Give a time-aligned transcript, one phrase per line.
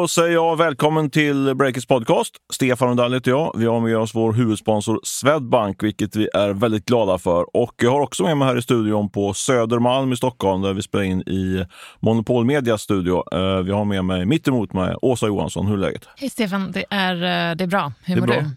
[0.00, 2.34] Då säger jag välkommen till Breakers podcast.
[2.52, 3.54] Stefan Rundell heter jag.
[3.58, 7.56] Vi har med oss vår huvudsponsor Swedbank, vilket vi är väldigt glada för.
[7.56, 10.82] Och jag har också med mig här i studion på Södermalm i Stockholm, där vi
[10.82, 11.64] spelar in i
[12.00, 13.22] Monopol Medias studio.
[13.32, 15.66] Eh, vi har med mig, mitt emot mig, Åsa Johansson.
[15.66, 16.08] Hur är läget?
[16.16, 17.92] Hej Stefan, det är, eh, det är bra.
[18.04, 18.36] Hur Det är mår bra.
[18.40, 18.50] du?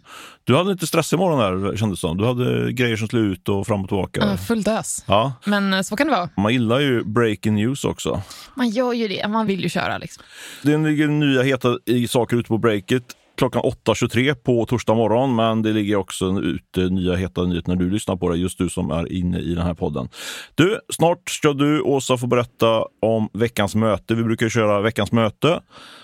[0.46, 2.18] Du hade lite stress imorgon här, kändes det.
[2.18, 4.26] Du hade grejer som skulle ut och fram och tillbaka.
[4.26, 5.04] Uh, full dös.
[5.08, 6.30] Ja, Men eh, så kan det vara.
[6.38, 8.22] man gillar ju breaking news också.
[8.56, 9.98] Man gör ju det, man vill ju köra.
[9.98, 10.24] Liksom.
[10.62, 13.04] Det ligger nya heta i saker ute på breaket
[13.38, 17.90] klockan 8.23 på torsdag morgon, men det ligger också ute nya heta nyheter när du
[17.90, 20.10] lyssnar på det, just du som är inne i den här podden.
[20.56, 24.16] Du, snart ska du, Åsa, få berätta om veckans möte.
[24.16, 25.62] Vi brukar köra veckans möte,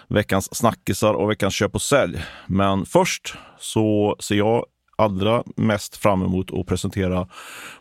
[0.07, 2.17] veckans snackisar och veckans köp och sälj.
[2.47, 4.65] Men först så ser jag
[4.97, 7.27] allra mest fram emot att presentera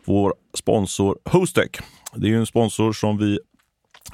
[0.05, 1.69] vår sponsor Hostec.
[2.15, 3.39] Det är ju en sponsor som vi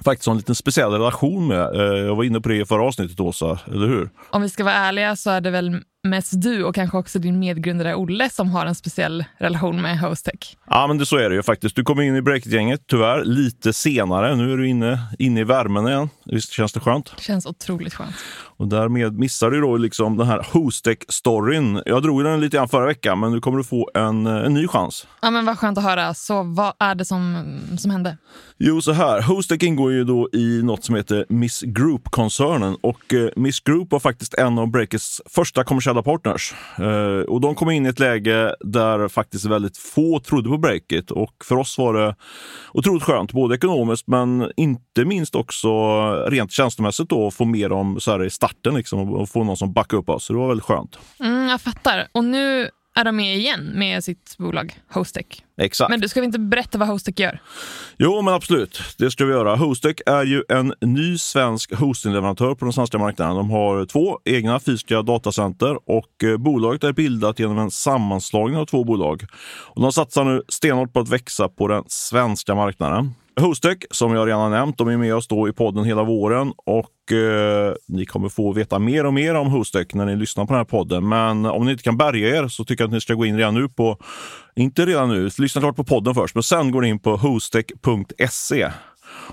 [0.04, 1.76] faktiskt har en liten speciell relation med.
[1.76, 4.10] Eh, jag var inne på det i förra avsnittet, Åsa, eller hur?
[4.30, 7.40] Om vi ska vara ärliga så är det väl mest du och kanske också din
[7.40, 10.58] medgrundare Olle som har en speciell relation med Hostech.
[10.70, 11.76] Ja, men det, så är det ju faktiskt.
[11.76, 14.36] Du kom in i breakgänget tyvärr lite senare.
[14.36, 16.10] Nu är du inne, inne i värmen igen.
[16.26, 17.14] Visst känns det skönt?
[17.18, 18.16] Det känns otroligt skönt.
[18.58, 21.82] Och därmed missar du då liksom den här Hostec-storyn.
[21.86, 24.68] Jag drog den lite grann förra veckan, men nu kommer du få en, en ny
[24.68, 25.08] chans.
[25.22, 26.14] Ja, men vad skönt att höra.
[26.14, 27.44] Så vad är det som,
[27.78, 28.18] som hände?
[28.58, 29.22] Jo, så här.
[29.22, 34.00] Hostec ingår ju då i något som heter Miss Group-koncernen och eh, Miss Group var
[34.00, 36.54] faktiskt en av Breakers första kommersiella partners.
[36.80, 41.12] Eh, och de kom in i ett läge där faktiskt väldigt få trodde på Breakit
[41.12, 42.16] och för oss var det
[42.74, 45.70] otroligt skönt, både ekonomiskt men inte minst också
[46.28, 49.58] rent känslomässigt då, att få med dem så här i starten liksom, och få någon
[49.58, 50.26] som backar upp oss.
[50.26, 51.00] Så det var väldigt skönt.
[51.20, 52.08] Mm, jag fattar.
[52.12, 55.26] Och nu är de med igen med sitt bolag Hostech.
[55.58, 55.90] Exakt.
[55.90, 57.40] Men du ska vi inte berätta vad Hostech gör?
[57.98, 58.82] Jo, men absolut.
[58.98, 59.56] Det ska vi göra.
[59.56, 63.36] Hostec är ju en ny svensk hostingleverantör på den svenska marknaden.
[63.36, 68.66] De har två egna fysiska datacenter och eh, bolaget är bildat genom en sammanslagning av
[68.66, 69.26] två bolag.
[69.46, 73.14] Och de satsar nu stenhårt på att växa på den svenska marknaden.
[73.40, 77.12] Hostek, som jag redan nämnt, de är med oss då i podden hela våren och
[77.12, 80.60] eh, ni kommer få veta mer och mer om Hostek när ni lyssnar på den
[80.60, 81.10] här podden.
[81.10, 83.38] Men om ni inte kan bärga er så tycker jag att ni ska gå in
[83.38, 83.98] redan nu på,
[84.56, 88.72] inte redan nu, lyssna klart på podden först, men sen går ni in på hostek.se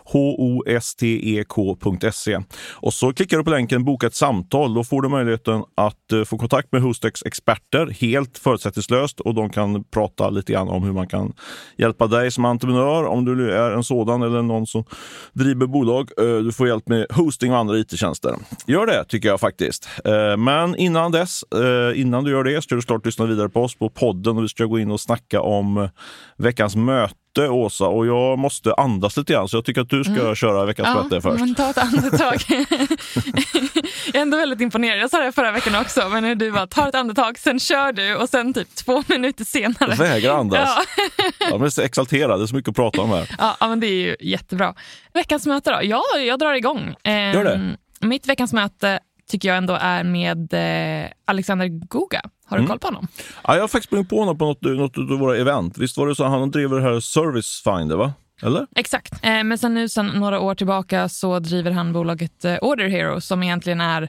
[0.05, 1.19] hostek.se.
[2.71, 4.75] Och så klickar du på länken Boka ett samtal.
[4.75, 9.51] Då får du möjligheten att eh, få kontakt med Hostex experter helt förutsättningslöst och de
[9.51, 11.33] kan prata lite grann om hur man kan
[11.77, 14.85] hjälpa dig som entreprenör om du är en sådan eller någon som
[15.33, 16.11] driver bolag.
[16.19, 18.37] Eh, du får hjälp med hosting och andra it-tjänster.
[18.67, 19.89] Gör det tycker jag faktiskt.
[20.05, 21.45] Eh, men innan dess,
[21.95, 24.49] innan du gör det, ska du klart lyssna vidare på oss på podden och vi
[24.49, 25.89] ska gå in och snacka om
[26.37, 30.35] veckans möte Åsa, och jag måste andas lite grann så jag tycker att du ska
[30.35, 31.41] köra veckans möte först.
[31.41, 32.37] men ta ett andetag.
[34.07, 34.99] jag är ändå väldigt imponerad.
[34.99, 38.17] Jag sa det förra veckan också, men du bara tar ett andetag, sen kör du
[38.17, 39.95] och sen typ två minuter senare.
[39.95, 40.69] Vägrar andas.
[41.19, 41.25] Ja.
[41.51, 43.31] Jag blir så exalterad, det är så mycket att prata om här.
[43.39, 44.75] Ja, ja, men det är ju jättebra.
[45.15, 45.79] Veckans möte då?
[45.83, 46.95] Ja, jag drar igång.
[47.03, 47.77] Ehm, Gör det.
[48.01, 50.53] Mitt veckans möte tycker jag ändå är med
[51.05, 52.21] eh, Alexander Goga.
[52.47, 52.65] Har Mm.
[52.67, 53.09] du koll på honom?
[53.45, 55.79] Ja, jag har faktiskt sprungit på honom på något, något av våra event.
[55.79, 58.13] Visst var det så han driver det här Service Finder, va?
[58.43, 58.67] Eller?
[58.77, 59.13] Exakt.
[59.25, 63.21] Eh, men sen nu sen några år tillbaka så driver han bolaget eh, Order Hero
[63.21, 64.09] som egentligen är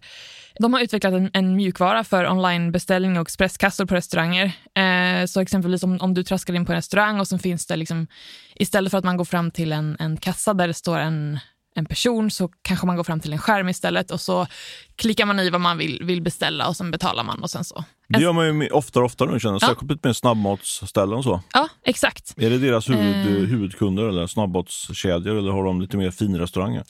[0.59, 4.45] de har utvecklat en, en mjukvara för onlinebeställning och expresskassor på restauranger.
[4.75, 7.75] Eh, så exempelvis om, om du traskar in på en restaurang och så finns det
[7.75, 8.07] liksom,
[8.55, 11.39] istället för att man går fram till en, en kassa där det står en,
[11.75, 14.47] en person så kanske man går fram till en skärm istället och så
[14.95, 17.83] klickar man i vad man vill, vill beställa och sen betalar man och sen så.
[18.09, 19.67] Det gör man ju oftare och oftare nu känner jag, Ja.
[19.67, 21.41] särskilt med snabbmatsställen och så.
[21.53, 22.33] Ja, exakt.
[22.37, 23.47] Är det deras huvud, Eh.
[23.49, 26.83] huvudkunder eller snabbmatskedjor eller har de lite mer finrestauranger?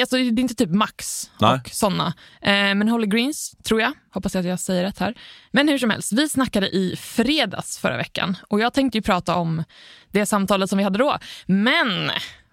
[0.00, 1.60] Alltså, det är inte typ Max Nej.
[1.64, 2.06] och såna.
[2.42, 3.92] Eh, men Holy Greens, tror jag.
[4.14, 5.14] Hoppas jag att jag säger rätt här.
[5.52, 9.34] Men hur som helst, vi snackade i fredags förra veckan och jag tänkte ju prata
[9.34, 9.64] om
[10.12, 11.18] det samtalet som vi hade då.
[11.46, 12.10] Men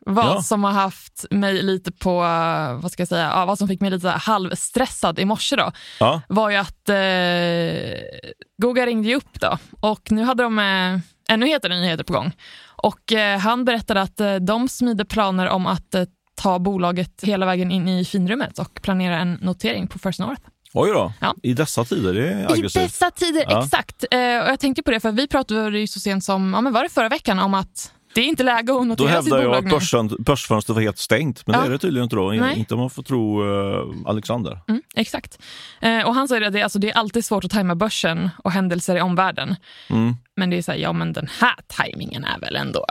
[0.07, 0.41] vad Ja.
[0.41, 2.13] som har haft mig lite på,
[2.81, 6.21] vad ska jag säga, ja, vad som fick mig lite halvstressad i morse då, Ja,
[6.29, 7.99] var ju att eh,
[8.61, 10.99] Goga ringde ju upp då och nu hade de eh,
[11.33, 12.31] ännu hetare nyheter på gång.
[12.83, 16.03] Och eh, han berättade att eh, de smider planer om att eh,
[16.35, 20.41] ta bolaget hela vägen in i finrummet och planera en notering på First North.
[20.73, 21.13] oj då.
[21.21, 21.35] Ja.
[21.43, 22.83] I dessa tider, det är I aggressivt.
[22.83, 23.63] dessa tider, Ja.
[23.63, 24.03] exakt.
[24.11, 26.73] Eh, och jag tänkte på det, för vi pratade ju så sent som, ja men
[26.73, 29.43] var det förra veckan, om att det är inte läge att Då notera sitt hävdar
[29.49, 31.61] jag att börsen, börsfönstret var helt stängt, men Ja.
[31.61, 32.31] det är det tydligen inte då.
[32.31, 32.59] Nej.
[32.59, 34.59] Inte om man får tro eh, Alexander.
[34.67, 35.39] Mm, exakt.
[35.81, 38.51] Eh, och han säger att det, alltså, det är alltid svårt att tajma börsen och
[38.51, 39.55] händelser i omvärlden.
[39.89, 40.15] Mm.
[40.35, 42.85] Men det är så här, ja men den här tajmingen är väl ändå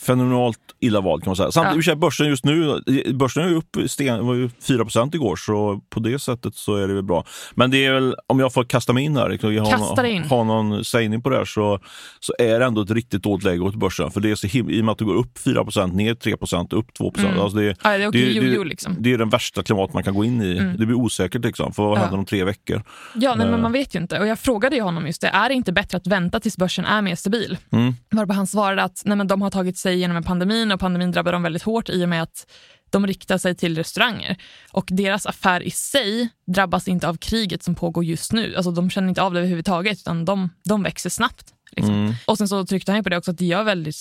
[0.00, 1.52] fenomenalt illa vald kan man säga.
[1.52, 1.96] Samtidigt, ja.
[1.96, 2.80] börsen just nu,
[3.14, 6.88] börsen är ju upp, sten, var ju 4% igår, så på det sättet så är
[6.88, 7.24] det väl bra.
[7.54, 10.22] Men det är väl, om jag får kasta mig in här, liksom, jag har, in.
[10.22, 11.78] har någon sägning på det här, så,
[12.20, 14.10] så är det ändå ett riktigt dåligt läge åt börsen.
[14.10, 16.74] För det är så him- i och med att det går upp 4% ner 3%
[16.74, 17.40] upp 2 mm.
[17.40, 18.96] alltså det, ja, det, det, det, liksom.
[18.98, 20.58] det är den värsta klimat man kan gå in i.
[20.58, 20.76] Mm.
[20.76, 22.82] Det blir osäkert liksom, för vad händer om tre veckor?
[23.14, 24.20] Ja, nej, men man vet ju inte.
[24.20, 26.84] Och jag frågade ju honom just det, är det inte bättre att vänta tills börsen
[26.84, 27.58] är mer stabil?
[27.72, 27.94] Mm.
[28.10, 31.12] Varpå han svarade att nej, men de har tagit sig igenom en pandemin och pandemin
[31.12, 32.46] drabbar dem väldigt hårt i och med att
[32.90, 34.36] de riktar sig till restauranger.
[34.72, 38.54] Och deras affär i sig drabbas inte av kriget som pågår just nu.
[38.56, 41.46] Alltså de känner inte av det överhuvudtaget utan de, de växer snabbt.
[41.70, 41.94] Liksom.
[41.94, 42.14] Mm.
[42.26, 43.96] Och sen så tryckte han på det också att det, gör väldigt,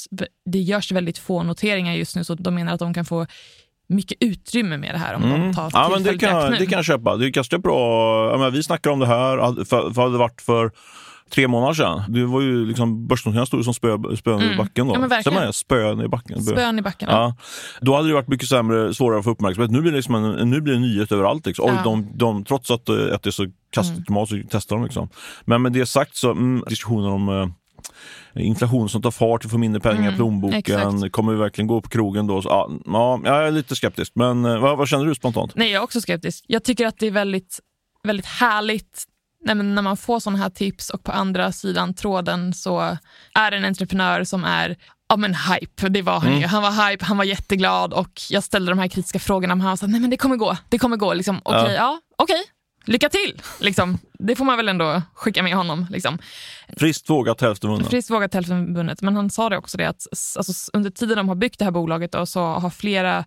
[0.46, 3.26] det görs väldigt få noteringar just nu så de menar att de kan få
[3.88, 5.42] mycket utrymme med det här om mm.
[5.42, 7.18] de tar ja, men det kan, det kan jag köpa.
[7.18, 8.38] Det är ganska bra.
[8.38, 10.72] Menar, vi snackar om det här, för, för hade det varit för
[11.30, 12.04] tre månader sedan.
[12.08, 14.54] Det var ju liksom börsnoteringarna stod som spö, spön mm.
[14.54, 14.94] i backen då.
[14.94, 16.44] Ja, Säger man spön i backen?
[16.44, 17.36] Spön i backen, ja.
[17.82, 19.72] Då hade det varit mycket sämre, svårare att få uppmärksamhet.
[19.72, 21.46] Nu blir det, liksom en, nu blir det nyhet överallt.
[21.46, 21.66] Liksom.
[21.68, 21.74] Ja.
[21.74, 24.84] Oj, de, de, trots att, att det är så kastigt klimat så testar de.
[24.84, 25.10] Liksom.
[25.46, 27.48] Men med det sagt så, mm, diskussioner om eh,
[28.46, 30.58] inflation som tar fart, vi får mindre pengar mm, i plånboken.
[30.60, 31.12] Exakt.
[31.12, 32.42] Kommer vi verkligen gå på krogen då?
[32.42, 34.12] Så, ja, ja, jag är lite skeptisk.
[34.16, 35.56] Men eh, vad, vad, känner du spontant?
[35.56, 36.46] Nej, jag är också skeptisk.
[36.48, 37.60] Jag tycker att det är väldigt,
[38.04, 39.04] väldigt härligt
[39.44, 42.98] nej när man får sådana här tips och på andra sidan tråden så
[43.34, 44.78] är det en entreprenör som är
[45.10, 46.42] ja men hype, det var han mm.
[46.42, 46.48] ju.
[46.48, 49.78] Han var hype, han var jätteglad och jag ställde de här kritiska frågorna men han
[49.78, 51.14] sa nej men det kommer gå, det kommer gå.
[51.14, 51.82] Liksom, okej, okay, ja.
[51.82, 52.54] ja okej, okay
[52.86, 53.42] lycka till!
[53.60, 53.98] Liksom.
[54.20, 55.88] Det får man väl ändå skicka med honom.
[55.90, 56.18] Liksom.
[56.78, 57.88] Friskt vågat, hälften vunnet.
[57.88, 59.02] Friskt vågat, hälften vunnet.
[59.02, 61.72] Men han sa det också, det att alltså, under tiden de har byggt det här
[61.72, 63.26] bolaget då, så har flera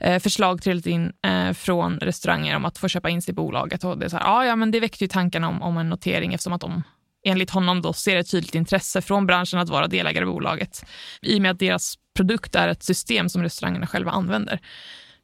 [0.00, 3.84] Eh, förslag trillat in eh, från restauranger om att få köpa in sig i bolaget.
[3.84, 5.88] Och det, är så här, ah, ja, men det väckte ju tankarna om, om en
[5.88, 6.82] notering eftersom att de
[7.24, 10.84] enligt honom då ser ett tydligt intresse från branschen att vara delägare i bolaget
[11.22, 14.60] i och med att deras produkt är ett system som restaurangerna själva använder.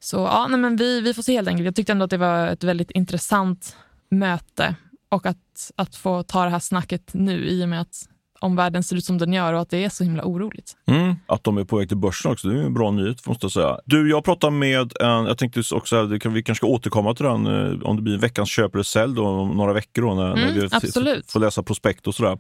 [0.01, 1.65] Så ja, nej, men vi, vi får se helt enkelt.
[1.65, 3.77] Jag tyckte ändå att det var ett väldigt intressant
[4.11, 4.75] möte
[5.09, 8.09] och att, att få ta det här snacket nu i och med att
[8.43, 10.73] om världen ser ut som den gör och att det är så himla oroligt.
[10.87, 13.45] Mm, att de är på väg till börsen också, det är en bra nyhet måste
[13.45, 13.79] jag säga.
[13.85, 17.83] Du, jag pratade med en, jag tänkte också vi kanske ska återkomma till den eh,
[17.83, 20.41] om det blir en veckans köp eller sälj då, om några veckor då, när, mm,
[20.41, 21.31] när vi absolut.
[21.31, 22.39] får läsa prospekt och sådär.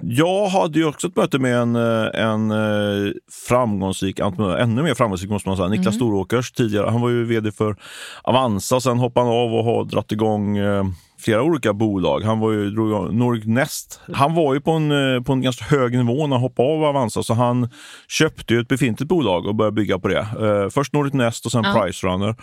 [0.00, 3.12] Jag hade ju också ett möte med en, eh, en eh,
[3.48, 5.94] framgångsrik entreprenör, ännu mer framgångsrik måste man säga, Niklas mm.
[5.94, 6.90] Storåkers tidigare.
[6.90, 7.76] Han var ju vd för
[8.22, 10.58] Avanza, sen hoppade han av och har dratt igång
[11.18, 12.20] flera olika bolag.
[12.20, 12.70] Han var ju
[13.10, 14.00] Nordic Nest.
[14.12, 16.84] Han var ju på en, eh, på en ganska hög nivå när han hoppade av
[16.84, 17.68] Avanza så han
[18.08, 20.26] köpte ju ett befintligt bolag och började bygga på det.
[20.40, 21.80] Uh, först Nordic Nest och sen ja.
[21.80, 22.34] Pricerunner.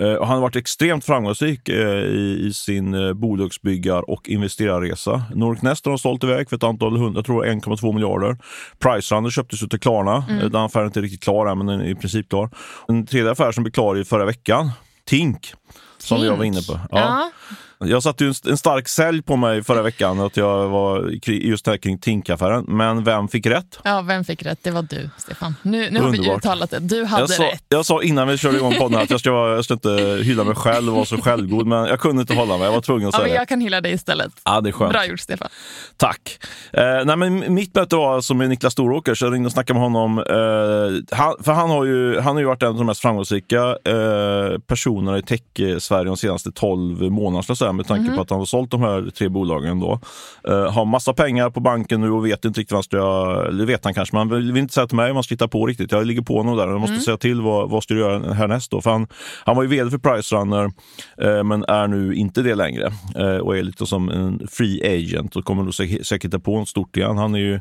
[0.00, 5.22] Uh, och han har varit extremt framgångsrik uh, i, i, sin uh, bolagsbyggar och investerarresa.
[5.34, 8.36] Nordic Nest har de sålt iväg för ett antal hundra, jag tror 1,2 miljarder.
[8.78, 10.24] Pricerunner köptes ut till Klarna.
[10.28, 10.52] Mm.
[10.52, 12.50] Den affären är inte riktigt klar än, men den är i princip klar.
[12.88, 14.70] En tredje affär som blev klar i förra veckan,
[15.04, 15.52] Tink,
[15.98, 16.30] som Tink.
[16.30, 16.80] jag var inne på.
[16.90, 16.98] Ja.
[16.98, 17.30] ja.
[17.78, 21.76] Jag satte ju en stark sälj på mig förra veckan att jag var just här
[21.76, 22.64] kring Tink-affären.
[22.68, 23.78] Men vem fick rätt?
[23.82, 24.58] Ja, vem fick rätt?
[24.62, 25.54] Det var du, Stefan.
[25.62, 26.78] Nu, nu har vi uttalat det.
[26.78, 27.64] Du hade jag sa, rätt.
[27.68, 30.54] Jag sa innan vi körde igång podden att jag ska, jag ska inte hylla mig
[30.54, 32.64] själv och vara så självgod, men jag kunde inte hålla mig.
[32.64, 34.32] Jag var tvungen att säga ja, men Jag kan hylla dig istället.
[34.44, 34.92] Ja, det är skönt.
[34.92, 35.48] Bra gjort, Stefan.
[35.96, 36.38] Tack.
[36.72, 39.80] Eh, nej, men mitt möte var alltså med Niklas Storåker, så jag ringde och snackade
[39.80, 40.18] med honom.
[40.18, 43.58] Eh, han, för han har, ju, han har ju varit en av de mest framgångsrika
[43.84, 47.42] eh, personerna i tech-Sverige de senaste 12 månaderna,
[47.72, 48.16] med tanke mm.
[48.16, 50.00] på att han har sålt de här tre bolagen då.
[50.48, 53.46] Uh, har massa pengar på banken nu och vet inte riktigt vad ska jag...
[53.46, 55.48] Eller vet han kanske, men han vill inte säga till mig vad man ska hitta
[55.48, 55.92] på riktigt.
[55.92, 56.68] Jag ligger på honom där.
[56.68, 57.02] Jag måste mm.
[57.02, 58.80] säga till vad, vad ska du göra härnäst då?
[58.80, 59.06] För han,
[59.44, 63.56] han var ju vd för Pricerunner uh, men är nu inte det längre uh, och
[63.56, 67.18] är lite som en free agent och kommer nog säkert hitta på något stort igen.
[67.18, 67.60] Han är ju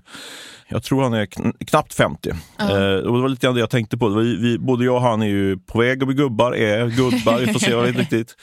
[0.68, 2.30] jag tror han är kn knappt 50.
[2.30, 2.98] Uh -huh.
[2.98, 4.10] eh, och det var lite grann det jag tänkte på.
[4.10, 7.40] Vi, vi, både jag och han är ju på väg att bli gubbar, är gubbar.
[7.40, 8.36] Vi får se vad riktigt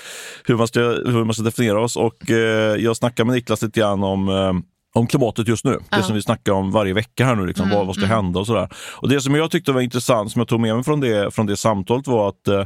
[0.45, 1.97] hur man, ska, hur man ska definiera oss.
[1.97, 4.53] Och eh, jag snackade med Niklas lite grann om eh,
[4.95, 5.79] om klimatet just nu.
[5.91, 5.97] Ja.
[5.97, 7.47] Det som vi snackar om varje vecka här nu.
[7.47, 8.17] Liksom, mm, vad, vad ska mm.
[8.17, 8.69] hända och sådär.
[8.97, 11.47] Och det som jag tyckte var intressant, som jag tog med mig från det, från
[11.47, 12.65] det samtalet var att eh,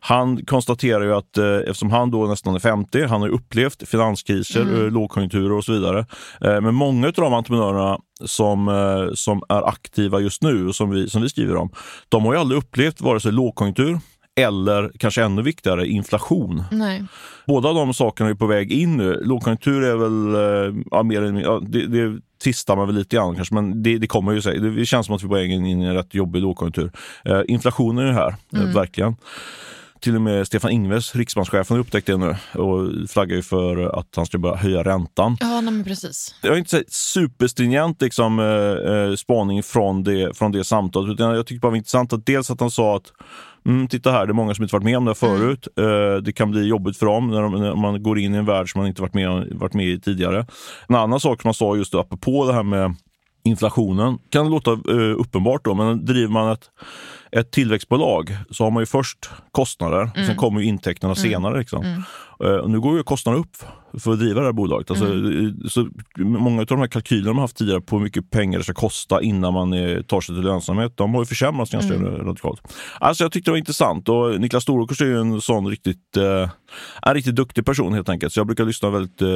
[0.00, 4.62] han konstaterar ju att eh, eftersom han då nästan är 50, han har upplevt finanskriser,
[4.62, 4.84] mm.
[4.84, 6.06] Eh, lågkonjunkturer och så vidare.
[6.40, 10.90] Eh, men många av de entreprenörerna som, eh, som är aktiva just nu och som
[10.90, 11.70] vi, som vi skriver om,
[12.08, 13.98] de har ju aldrig upplevt vare sig lågkonjunktur
[14.42, 16.62] eller kanske ännu viktigare, inflation.
[16.70, 17.04] Nej.
[17.46, 19.20] Båda de sakerna är på väg in nu.
[19.24, 23.34] Lågkonjunktur är väl, eh, ja, mer än, ja, det, det tvistar man väl lite grann
[23.34, 24.58] kanske, men det, det kommer ju sig.
[24.58, 26.92] Det känns som att vi är på väg in i en rätt jobbig lågkonjunktur.
[27.24, 28.68] Eh, inflationen är här, eh, mm.
[28.68, 29.16] eh, verkligen.
[30.00, 34.08] Till och med Stefan Ingves, riksbankschefen, har upptäckt det nu och flaggar ju för att
[34.16, 35.36] han ska börja höja räntan.
[35.40, 36.34] Ja, men precis.
[36.42, 41.34] Jag har inte sett superstringent liksom, eh, eh, spaning från det, från det samtalet, utan
[41.34, 43.12] jag tyckte bara det var intressant att dels att han sa att
[43.66, 45.68] Mm, titta här, det är många som inte varit med om det förut.
[45.76, 45.90] Mm.
[45.90, 48.44] Uh, det kan bli jobbigt för dem när, de, när, man går in i en
[48.44, 50.46] värld som man inte varit med, varit med i tidigare.
[50.88, 52.94] En annan sak som man sa just apropå det här med
[53.44, 56.70] inflationen kan låta uh, uppenbart då, men driver man ett,
[57.32, 60.26] ett tillväxtbolag så har man ju först kostnader, mm.
[60.26, 61.30] sen kommer intäkterna mm.
[61.30, 61.58] senare.
[61.58, 61.84] Liksom.
[61.84, 62.02] Mm.
[62.44, 63.56] Uh, nu går ju kostnaderna upp
[63.98, 64.90] för att driva det här bolaget.
[64.90, 65.60] Alltså, mm.
[65.68, 68.74] så många av de här kalkylerna man haft tidigare på hur mycket pengar det ska
[68.74, 72.26] kosta innan man är, tar sig till lönsamhet, de har ju försämrats ganska mm.
[72.26, 72.74] radikalt.
[73.00, 76.50] Alltså, jag tyckte det var intressant och Niklas Storåkers är ju en sån riktigt, eh,
[77.02, 78.32] en riktigt duktig person helt enkelt.
[78.32, 79.28] Så jag brukar lyssna väldigt, eh,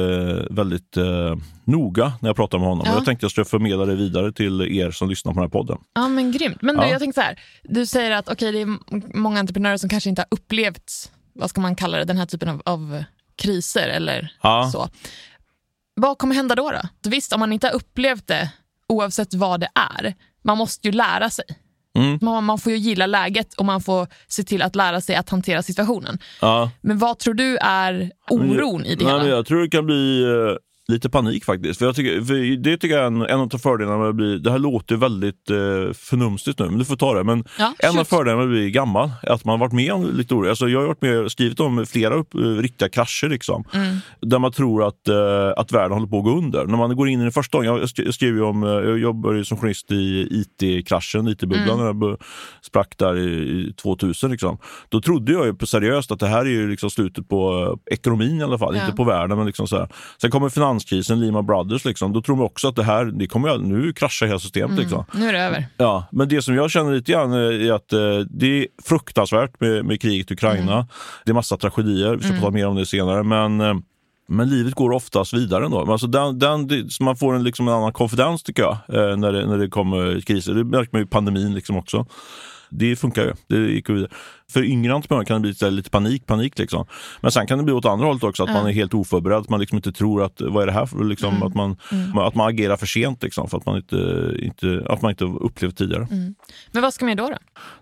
[0.49, 2.83] väldigt eh, noga när jag pratar med honom.
[2.87, 2.93] Ja.
[2.93, 5.77] Jag tänkte jag skulle förmedla det vidare till er som lyssnar på den här podden.
[5.93, 6.61] Ja men grymt.
[6.61, 6.89] Men du, ja.
[6.89, 8.77] jag tänkte så här, du säger att okay, det är
[9.17, 12.49] många entreprenörer som kanske inte har upplevt, vad ska man kalla det, den här typen
[12.49, 13.03] av, av
[13.35, 14.69] kriser eller ja.
[14.71, 14.89] så.
[15.95, 17.09] Vad kommer hända då, då?
[17.09, 18.51] Visst, om man inte har upplevt det,
[18.87, 20.13] oavsett vad det är,
[20.43, 21.45] man måste ju lära sig.
[21.97, 22.19] Mm.
[22.21, 25.29] Man, man, får ju gilla läget och man får se till att lära sig att
[25.29, 26.19] hantera situationen.
[26.41, 26.71] Ja.
[26.81, 29.27] Men vad tror du är oron i det hela?
[29.27, 30.55] Jag tror det kan bli eh,
[30.87, 31.79] lite panik faktiskt.
[31.79, 34.37] För jag tycker, för det tycker jag är en, en av fördelarna med att bli,
[34.37, 37.23] det här låter väldigt eh, förnumstigt nu, men du får ta det.
[37.23, 39.93] Men ja, en av fördelarna med att bli gammal är att man har varit med
[39.93, 40.49] om lite oroligt.
[40.49, 43.97] Alltså jag har varit med skrivit om flera upp, eh, riktiga krascher liksom, mm.
[44.21, 46.65] där man tror att, eh, att världen håller på att gå under.
[46.65, 49.45] När man går in i den första gången, jag skrev ju om, eh, jag jobbade
[49.45, 51.99] som journalist i IT-kraschen, IT-bubblan, mm.
[51.99, 52.17] när jag
[52.61, 54.31] sprack där i 2000.
[54.31, 54.57] Liksom.
[54.89, 58.39] Då trodde jag ju på seriöst att det här är ju liksom slutet på ekonomin
[58.39, 58.81] i alla fall, ja.
[58.83, 59.37] inte på världen.
[59.37, 59.87] Men liksom så här.
[60.21, 63.57] Sen kommer finanskrisen, Lehman Brothers, liksom, då tror man också att det här, det kommer,
[63.57, 64.69] nu kraschar hela systemet.
[64.69, 64.81] Mm.
[64.81, 65.05] Liksom.
[65.13, 65.65] Nu är det över.
[65.77, 67.99] Ja, men det som jag känner lite grann är att eh,
[68.29, 70.73] det är fruktansvärt med, med kriget i Ukraina.
[70.73, 70.85] Mm.
[71.25, 72.41] Det är massa tragedier, vi ska mm.
[72.41, 73.23] prata mer om det senare.
[73.23, 73.73] Men eh,
[74.27, 75.91] men livet går oftast vidare ändå.
[75.91, 76.69] Alltså den, den,
[77.01, 80.21] man får en, liksom en annan konfidens tycker jag eh, när, det, när det kommer
[80.21, 80.53] kriser.
[80.53, 82.05] Det märker man ju i pandemin liksom också
[82.73, 83.33] det funkar ju.
[83.47, 84.09] Det gick vidare.
[84.51, 86.85] För yngre entreprenörer kan det bli lite panik, panik liksom.
[87.21, 88.61] Men sen kan det bli åt andra hållet också, att mm.
[88.61, 89.49] man är helt oförberedd.
[89.49, 91.47] Man liksom inte tror att, vad är det här för, liksom, mm.
[91.47, 92.17] att, man, mm.
[92.17, 95.77] att man agerar för sent liksom, för att man inte, inte, att man inte upplevt
[95.77, 96.07] tidigare.
[96.11, 96.35] Mm.
[96.71, 97.37] Men vad ska man göra då?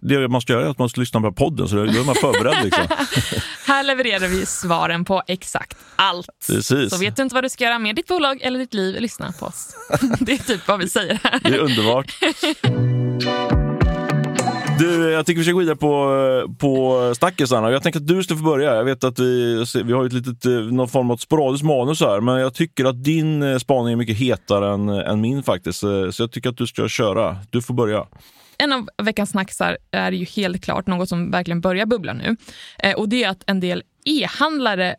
[0.07, 2.15] Det man ska göra är att man ska lyssna på podden, så då är man
[2.15, 2.63] förberedd.
[2.63, 2.87] Liksom.
[3.67, 6.29] här levererar vi svaren på exakt allt.
[6.47, 6.89] Precis.
[6.89, 9.33] Så vet du inte vad du ska göra med ditt bolag eller ditt liv, lyssna
[9.39, 9.75] på oss.
[10.19, 11.39] det är typ vad vi säger här.
[11.43, 12.17] Det är underbart.
[14.81, 17.71] Du, jag tycker vi ska gå vidare på, på snackisarna.
[17.71, 18.75] Jag tänker att du ska få börja.
[18.75, 22.21] Jag vet att vi, vi har ett litet, eh, någon form av sporadiskt manus här,
[22.21, 25.83] men jag tycker att din eh, spaning är mycket hetare än, än min faktiskt.
[25.83, 27.37] Eh, så jag tycker att du ska köra.
[27.49, 28.07] Du får börja.
[28.57, 32.35] En av veckans snacksar är ju helt klart något som verkligen börjar bubbla nu.
[32.97, 34.95] Och det är att en del e-handlare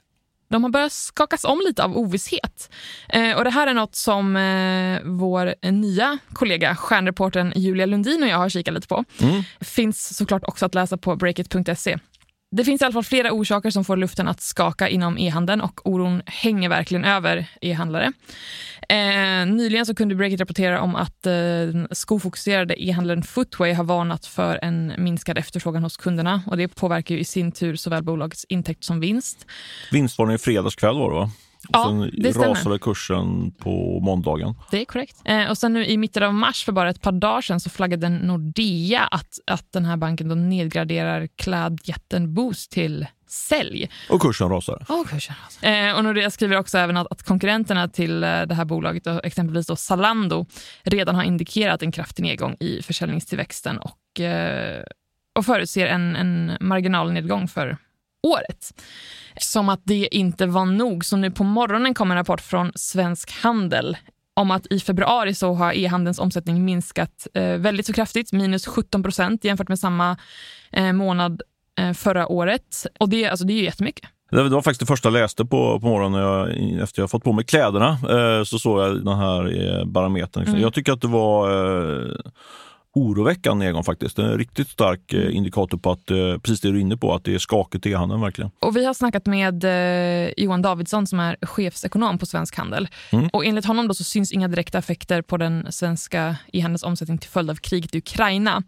[0.53, 2.71] de har börjat skakas om lite av ovisshet.
[3.09, 8.29] Eh, och Det här är något som eh, vår nya kollega, stjärnreportern Julia Lundin och
[8.29, 9.05] jag har kikat lite på.
[9.21, 9.43] Mm.
[9.61, 11.99] Finns såklart också att läsa på breakit.se.
[12.55, 15.81] Det finns i alla fall flera orsaker som får luften att skaka inom e-handeln och
[15.85, 18.13] oron hänger verkligen över e-handlare.
[18.89, 21.33] Eh, nyligen så kunde Breakit rapportera om att eh,
[21.91, 27.21] skofokuserade e-handlaren Footway har varnat för en minskad efterfrågan hos kunderna och det påverkar ju
[27.21, 29.47] i sin tur såväl bolagets intäkt som vinst.
[29.93, 31.31] Vinstvarning i fredagskväll var det va?
[31.69, 32.49] Ja, sen det stämmer.
[32.49, 34.55] rasade kursen på måndagen.
[34.71, 35.23] Det är korrekt.
[35.25, 37.71] Eh, och sen nu i mitten av mars, för bara ett par dagar sedan, så
[37.71, 43.91] flaggade Nordea att, att den här banken då nedgraderar klädjätten Boost till sälj.
[44.11, 44.87] Och kursen rasar.
[44.89, 45.69] Och, kursen rasar.
[45.69, 49.21] Eh, och Nordea skriver också även att, att konkurrenterna till eh, det här bolaget, då,
[49.25, 50.47] exempelvis då Zalando,
[50.83, 54.83] redan har indikerat en kraftig nedgång i försäljningstillväxten och, eh,
[55.39, 57.77] och förutser en, en marginalnedgång för
[58.23, 58.83] året.
[59.41, 63.31] Som att det inte var nog, så nu på morgonen kom en rapport från Svensk
[63.43, 63.97] Handel
[64.35, 69.03] om att i februari så har e-handelns omsättning minskat eh, väldigt så kraftigt, minus 17
[69.03, 70.17] procent jämfört med samma
[70.73, 71.43] eh, månad
[71.79, 72.87] eh, förra året.
[73.01, 74.09] Och det, alltså, det är ju jättemycket.
[74.31, 77.33] Det var faktiskt det första jag läste på, på morgonen jag, efter jag fått på
[77.33, 77.89] mig kläderna.
[77.89, 80.47] Eh, så såg jag den här barometern.
[80.47, 80.61] Mm.
[80.61, 82.17] Jag tycker att det var eh,
[82.95, 84.19] oroväckande nedgång faktiskt.
[84.19, 87.25] En riktigt stark eh, indikator på att, eh, precis det du är inne på, att
[87.25, 88.51] det är skakigt i handeln verkligen.
[88.59, 92.89] Och vi har snackat med eh, Johan Davidsson som är chefsekonom på Svensk Handel.
[93.11, 93.29] Mm.
[93.33, 97.31] Och enligt honom då så syns inga direkta effekter på den svenska e-handelns omsättning till
[97.31, 98.63] följd av kriget i Ukraina.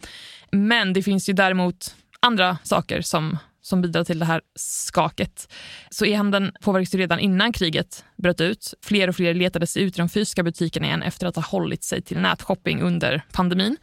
[0.52, 5.52] Men det finns ju däremot andra saker som som bidrar till det här skaket.
[5.90, 8.75] Så e-handeln påverkades redan innan kriget bröt ut.
[8.83, 11.85] Fler och fler letade sig ut i de fysiska butikerna igen efter att ha hållit
[11.85, 13.76] sig till nätshopping under pandemin.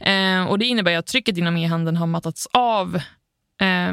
[0.00, 2.96] Eh, och Det innebär att trycket inom e-handeln har mattats av
[3.60, 3.92] eh,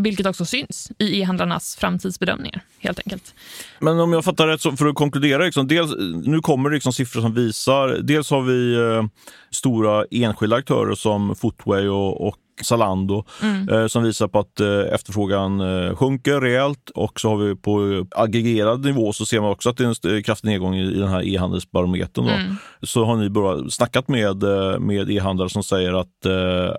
[0.00, 2.60] vilket också syns i e-handlarnas framtidsbedömningar.
[2.78, 3.34] helt enkelt.
[3.78, 5.90] Men om jag fattar rätt, så för att konkludera, liksom, dels,
[6.26, 9.04] nu kommer det liksom siffror som visar, dels har vi eh,
[9.50, 13.68] stora enskilda aktörer som Footway och, och Zalando mm.
[13.68, 18.06] eh, som visar på att eh, efterfrågan eh, sjunker rejält och så har vi på
[18.10, 21.28] aggregerad nivå så ser man också att det är en kraftig nedgång i, den här
[21.28, 22.28] e-handelsbarometern.
[22.28, 22.56] Mm.
[22.82, 24.42] Så har ni bara snackat med,
[24.80, 26.26] med e-handlare som säger att,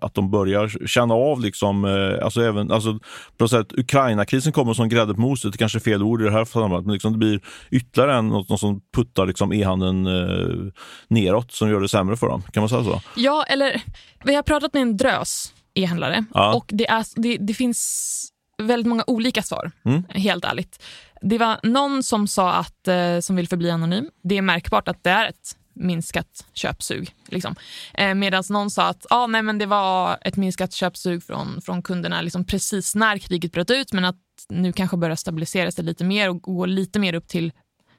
[0.01, 1.85] att de börjar känna av liksom,
[2.23, 2.99] alltså även, alltså,
[3.37, 6.31] på sätt, Ukraina-krisen kommer som grädde på moset, det kanske är fel ord i det
[6.31, 7.41] här sammanhanget, men liksom det blir
[7.71, 10.73] ytterligare en, något, något som puttar liksom e-handeln eh,
[11.07, 12.41] neråt som gör det sämre för dem.
[12.51, 13.01] Kan man säga så?
[13.15, 13.81] Ja, eller
[14.23, 16.25] vi har pratat med en drös e-handlare.
[16.33, 16.53] Ja.
[16.55, 20.03] Och det, är, det, det, finns väldigt många olika svar, mm.
[20.09, 20.83] helt ärligt.
[21.21, 25.03] Det var någon som sa att, eh, som vill förbli anonym, det är märkbart att
[25.03, 27.11] det är ett minskat köpsug.
[27.27, 27.55] Liksom.
[27.93, 31.81] Eh, Medan någon sa att ah, nej, men det var ett minskat köpsug från, från
[31.81, 34.15] kunderna liksom precis när kriget bröt ut men att
[34.49, 37.51] nu kanske börjar stabilisera sig lite mer och gå lite mer upp till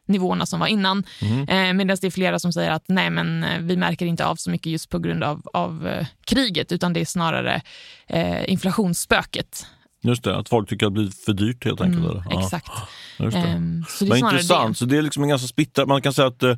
[0.08, 1.04] nivåerna som var innan.
[1.22, 1.48] Mm.
[1.48, 4.36] Eh, Medan det är flera som säger att nej, men eh, vi märker inte av
[4.36, 7.62] så mycket just på grund av, av eh, kriget utan det är snarare
[8.06, 9.66] eh, inflationsspöket
[10.02, 12.04] Just det, att folk tycker att det blir för dyrt helt enkelt.
[12.04, 12.42] Mm, ja.
[12.42, 12.70] Exakt.
[13.18, 13.54] Just det.
[13.54, 14.74] Um, så det är Men intressant, det.
[14.78, 15.88] så det är liksom en ganska splittrad...
[15.88, 16.56] Man kan säga att eh,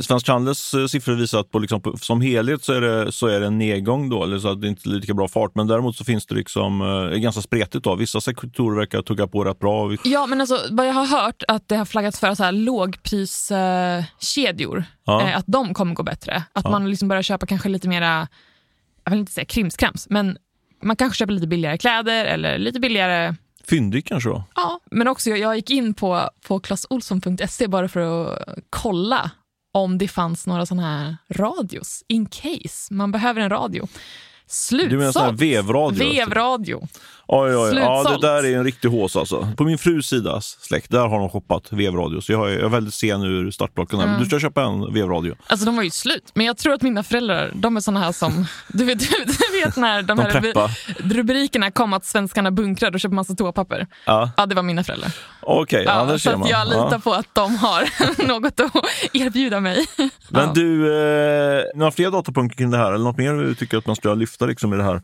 [0.00, 3.26] Svensk Handels eh, siffror visar att på, liksom, på, som helhet så är, det, så
[3.26, 5.50] är det en nedgång då, eller så att det inte är lika bra fart.
[5.54, 7.84] Men däremot så finns det liksom, eh, ganska spretigt.
[7.84, 7.94] Då.
[7.94, 9.96] Vissa sektorer verkar tugga på rätt bra.
[10.04, 14.84] Ja, men alltså, vad jag har hört att det har flaggats för så här lågpriskedjor,
[15.04, 15.22] ja.
[15.22, 16.44] eh, att de kommer gå bättre.
[16.52, 16.70] Att ja.
[16.70, 18.28] man liksom börjar köpa kanske lite mera,
[19.04, 20.38] jag vill inte säga krimskrams, men
[20.82, 23.34] man kanske köper lite billigare kläder eller lite billigare
[23.68, 24.44] Fyndig kanske då?
[24.54, 29.30] Ja, men också jag, jag gick in på, på clasolsson.se bara för att kolla
[29.72, 33.88] om det fanns några sådana här radios, in case man behöver en radio.
[34.48, 34.90] Slutsålt.
[34.90, 36.12] Du menar sån här vevradio?
[36.12, 36.88] Vevradio.
[37.28, 39.52] Oj, oj, ja, det där är en riktig hås alltså.
[39.56, 42.20] På min frus sida släkt, där har de shoppat vevradio.
[42.20, 44.00] Så jag är, jag är väldigt sen ur startblocken.
[44.00, 44.20] Mm.
[44.20, 45.36] Du ska köpa en vevradio.
[45.46, 46.30] Alltså de var ju slut.
[46.34, 48.46] Men jag tror att mina föräldrar, de är såna här som...
[48.68, 49.32] Du vet, du
[49.64, 50.70] vet när de, de här preppa.
[50.98, 53.86] rubrikerna kom att svenskarna bunkrar och köper massa toapapper.
[54.04, 54.30] Ja.
[54.36, 55.12] ja, det var mina föräldrar.
[55.40, 56.98] Okej, okay, ja, ja, Så att jag litar ja.
[56.98, 58.72] på att de har något att
[59.12, 59.86] erbjuda mig.
[60.28, 60.98] Men du,
[61.58, 62.92] eh, några fler datapunkter kring det här?
[62.92, 65.02] Eller något mer du tycker att man ska lyfta liksom, i det här?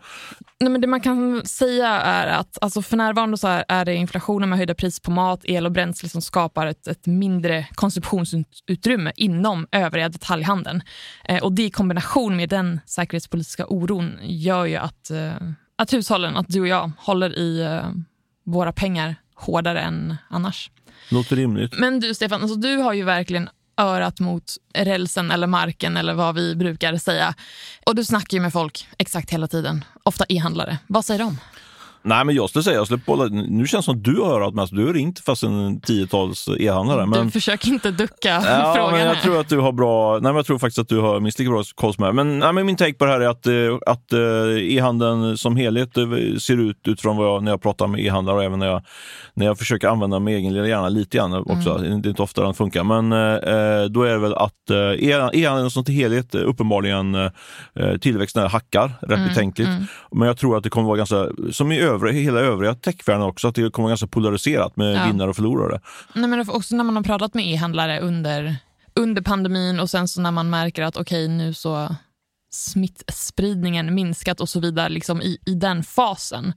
[0.61, 3.95] Nej, men det man kan säga är att alltså för närvarande så är, är det
[3.95, 9.13] inflationen med höjda priser på mat, el och bränsle som skapar ett, ett mindre konsumtionsutrymme
[9.17, 10.83] inom övriga detaljhandeln.
[11.25, 15.33] Eh, och det i kombination med den säkerhetspolitiska oron gör ju att, eh,
[15.77, 17.91] att hushållen, att du och jag, håller i eh,
[18.45, 20.71] våra pengar hårdare än annars.
[21.11, 21.79] Låter rimligt.
[21.79, 26.35] Men du Stefan, alltså, du har ju verkligen örat mot rälsen eller marken eller vad
[26.35, 27.35] vi brukar säga.
[27.87, 30.79] Och du snackar ju med folk exakt hela tiden, ofta e-handlare.
[30.87, 31.39] Vad säger de?
[32.05, 34.41] Nej, men jag skulle säga, jag skulle bolla, nu känns det som att du har
[34.41, 34.77] hört mest.
[34.77, 37.07] Du har ringt fast en tiotals e-handlare.
[37.07, 37.25] Men...
[37.25, 38.93] Du försöker inte ducka ja, frågan.
[38.93, 39.23] Men jag här.
[39.23, 41.51] tror att du har bra, nej, men jag tror faktiskt att du har minst lika
[41.51, 42.15] bra koll som jag.
[42.15, 45.57] Men, nej, men min take på det här är att, eh, att eh, e-handeln som
[45.57, 46.05] helhet eh,
[46.39, 48.83] ser ut utifrån vad jag, när jag pratar med e-handlare och även när jag,
[49.35, 51.79] när jag försöker använda min egen lilla hjärna lite grann också.
[51.79, 52.03] Mm.
[52.03, 52.85] Det är inte ofta den funkar.
[52.85, 53.11] Men
[53.93, 57.31] då är det väl att e-handeln som till helhet uppenbarligen
[58.01, 59.29] tillväxten hackar rätt mm.
[59.29, 59.69] betänkligt.
[59.69, 59.85] Mm.
[60.13, 63.49] Men jag tror att det kommer vara ganska, som i övriga, hela övriga techvärlden också,
[63.49, 65.07] att det kommer ganska polariserat med ja.
[65.07, 65.81] vinnare och förlorare.
[66.15, 68.57] Nej, men också när man har pratat med e-handlare under,
[68.95, 71.97] under pandemin och sen så när man märker att okej, okay, nu så
[72.53, 76.53] smittspridningen minskat och så vidare liksom i, i den fasen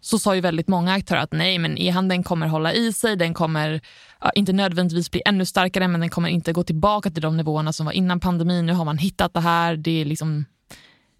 [0.00, 3.34] så sa ju väldigt många aktörer att nej, men e-handeln kommer hålla i sig, den
[3.34, 3.80] kommer
[4.20, 7.72] ja, inte nödvändigtvis bli ännu starkare, men den kommer inte gå tillbaka till de nivåerna
[7.72, 8.66] som var innan pandemin.
[8.66, 10.44] Nu har man hittat det här, det är liksom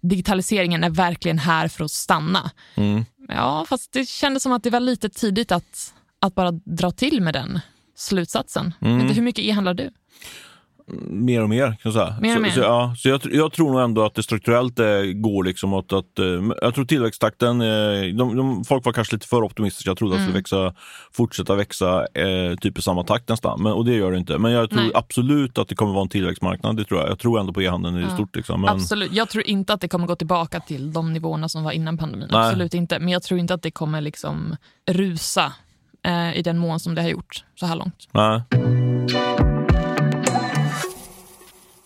[0.01, 2.51] digitaliseringen är verkligen här för att stanna.
[2.75, 3.05] Mm.
[3.27, 7.21] Ja, fast det kändes som att det var lite tidigt att, att bara dra till
[7.21, 7.59] med den
[7.95, 8.73] slutsatsen.
[8.81, 9.09] Mm.
[9.09, 9.91] Hur mycket e-handlar du?
[10.99, 11.65] Mer och mer.
[11.65, 12.15] Kan jag säga.
[12.21, 12.49] Mer och mer.
[12.49, 15.93] Så, ja, så jag, jag, tror nog ändå att det strukturellt eh, går liksom åt
[15.93, 16.19] att...
[16.19, 16.25] Eh,
[16.61, 19.89] jag tror tillväxttakten, eh, de, de, folk var kanske lite för optimistiska.
[19.89, 20.27] Jag trodde mm.
[20.27, 20.79] att det skulle växa,
[21.11, 23.63] fortsätta växa eh, typ i samma takt nästan.
[23.63, 24.37] Men, och det gör det inte.
[24.37, 24.91] Men jag tror Nej.
[24.95, 26.77] absolut att det kommer vara en tillväxtmarknad.
[26.77, 27.09] Det tror jag.
[27.09, 28.09] Jag tror ändå på e-handeln i ja.
[28.09, 28.35] stort.
[28.35, 28.61] Liksom.
[28.61, 28.69] Men...
[28.69, 29.13] Absolut.
[29.13, 32.27] Jag tror inte att det kommer gå tillbaka till de nivåerna som var innan pandemin.
[32.31, 32.47] Nej.
[32.47, 32.99] Absolut inte.
[32.99, 34.55] Men jag tror inte att det kommer liksom
[34.87, 35.53] rusa
[36.03, 38.07] eh, i den mån som det har gjort så här långt.
[38.11, 38.41] Nej.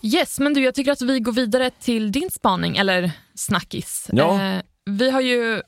[0.06, 4.10] Yes, men du, jag tycker att vi går vidare till din spaning, eller snackis.
[4.12, 4.42] Ja.
[4.44, 5.62] Eh, vi har ju,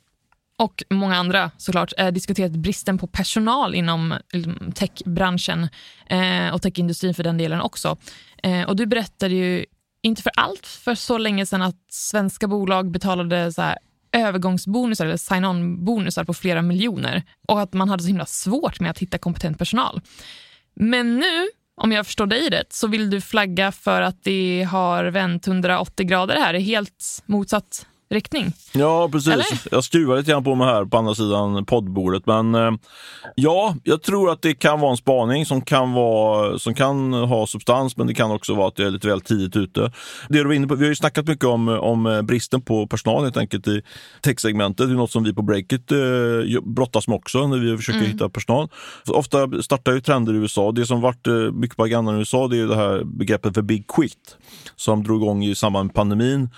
[0.58, 5.68] och många andra såklart, eh, diskuterat bristen på personal inom liksom, techbranschen
[6.10, 7.98] eh, och techindustrin för den delen också.
[8.44, 9.66] Eh, och du berättade ju,
[10.02, 13.78] inte för allt för så länge sedan, att svenska bolag betalade så här
[14.12, 19.00] övergångsbonusar eller sign-on-bonusar på flera miljoner och att man hade så himla svårt med att
[19.00, 20.02] hitta kompetent personal.
[20.74, 21.48] Men nu,
[21.82, 26.06] om jag förstår dig rätt, så vill du flagga för att det har vänt 180
[26.06, 27.86] grader här, helt motsatt?
[28.10, 28.52] Riktning.
[28.74, 29.34] Ja, precis.
[29.34, 29.46] Eller?
[29.72, 32.26] Jag skruvar lite grann på mig här på andra sidan poddbordet.
[32.26, 32.72] Men eh,
[33.36, 37.48] ja, jag tror att det kan vara en spaning som kan, vara, som kan ha
[37.48, 39.92] substans, men det kan också vara att jag är lite väl tidigt ute.
[40.30, 43.38] Det du inne på, vi har ju snackat mycket om, om bristen på personal helt
[43.38, 43.82] enkelt i
[44.22, 44.88] techsegmentet.
[44.88, 48.12] Det är något som vi på Breakit eh, brottas med också när vi försöker mm.
[48.12, 48.70] hitta personal.
[49.08, 50.72] Ofta startar ju trender i USA.
[50.72, 53.62] Det som varit eh, mycket på agendan i USA det är det här begreppet för
[53.62, 54.38] Big Quit
[54.76, 56.50] som drog igång i samband med pandemin,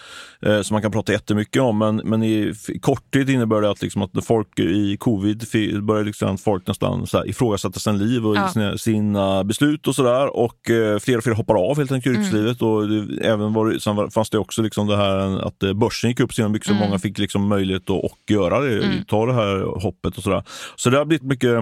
[0.41, 3.69] eh, som man kan prata jättemycket mycket om, men, men i, i korthet innebär det
[3.69, 5.45] att, liksom att folk i covid
[5.83, 8.49] börjar liksom folk nästan så här, ifrågasätta sin liv och ja.
[8.49, 10.37] sina, sina, beslut och sådär.
[10.37, 12.61] Och eh, fler och fler hoppar av helt enkelt yrkeslivet.
[12.61, 12.73] Mm.
[12.73, 16.19] Och det, även var sen fanns det också liksom det här att eh, börsen gick
[16.19, 16.87] upp så mycket så mm.
[16.87, 19.05] många fick liksom möjlighet att och göra det, mm.
[19.05, 20.43] ta det här hoppet och sådär.
[20.75, 21.59] Så det har blivit mycket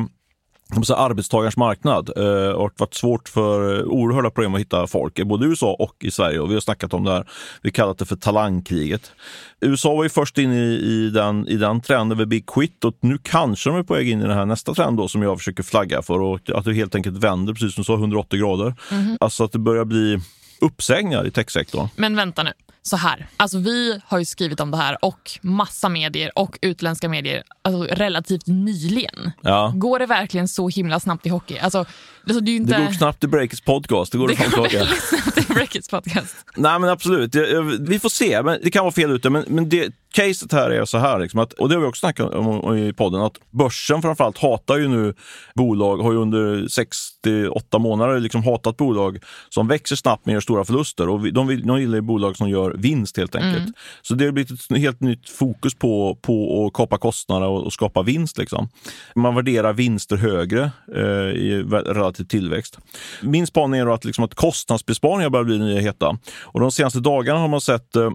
[0.75, 5.75] arbetstagarens marknad eh, och varit svårt för oerhörda problem att hitta folk, både i USA
[5.79, 6.39] och i Sverige.
[6.39, 7.27] Och vi har snackat om det här,
[7.61, 9.11] vi kallat det för talangkriget.
[9.61, 12.97] USA var ju först in i, i, den, i den trenden med Big Quit och
[12.99, 15.37] nu kanske de är på väg in i den här nästa trend då, som jag
[15.37, 16.21] försöker flagga för.
[16.21, 18.75] Och att det helt enkelt vänder, precis som du sa, 180 grader.
[18.91, 19.17] Mm.
[19.19, 20.19] Alltså att det börjar bli
[20.61, 21.87] uppsägningar i techsektorn.
[21.95, 22.51] Men vänta nu,
[22.87, 23.27] så här.
[23.37, 27.95] Alltså vi har ju skrivit om det här och massa medier och utländska medier alltså
[27.95, 29.31] relativt nyligen.
[29.41, 29.73] Ja.
[29.75, 31.57] Går det verkligen så himla snabbt i hockey?
[31.57, 31.85] Alltså,
[32.27, 32.77] alltså det, inte...
[32.77, 34.11] det går snabbt i Breakits podcast.
[34.11, 34.69] Det går, det går
[35.19, 36.35] snabbt i Breakits podcast.
[36.55, 37.35] Nej men absolut,
[37.79, 38.43] vi får se.
[38.43, 39.29] Men det kan vara fel ute.
[39.29, 41.99] Men, men det, caset här är så här, liksom att, och det har vi också
[41.99, 45.13] snackat om i podden, att börsen framförallt hatar ju nu
[45.55, 49.19] bolag, har ju under 68 månader liksom hatat bolag
[49.49, 51.09] som växer snabbt men gör stora förluster.
[51.09, 53.57] Och de, vill, de gillar bolag som gör vinst helt enkelt.
[53.57, 53.73] Mm.
[54.01, 57.73] Så det har blivit ett helt nytt fokus på, på att kapa kostnader och, och
[57.73, 58.37] skapa vinst.
[58.37, 58.69] Liksom.
[59.15, 61.01] Man värderar vinster högre eh,
[61.41, 62.77] i relativ tillväxt.
[63.21, 66.17] Min spaning är att, liksom att kostnadsbesparingar börjar bli nya heta.
[66.41, 68.09] Och de senaste dagarna har man sett eh,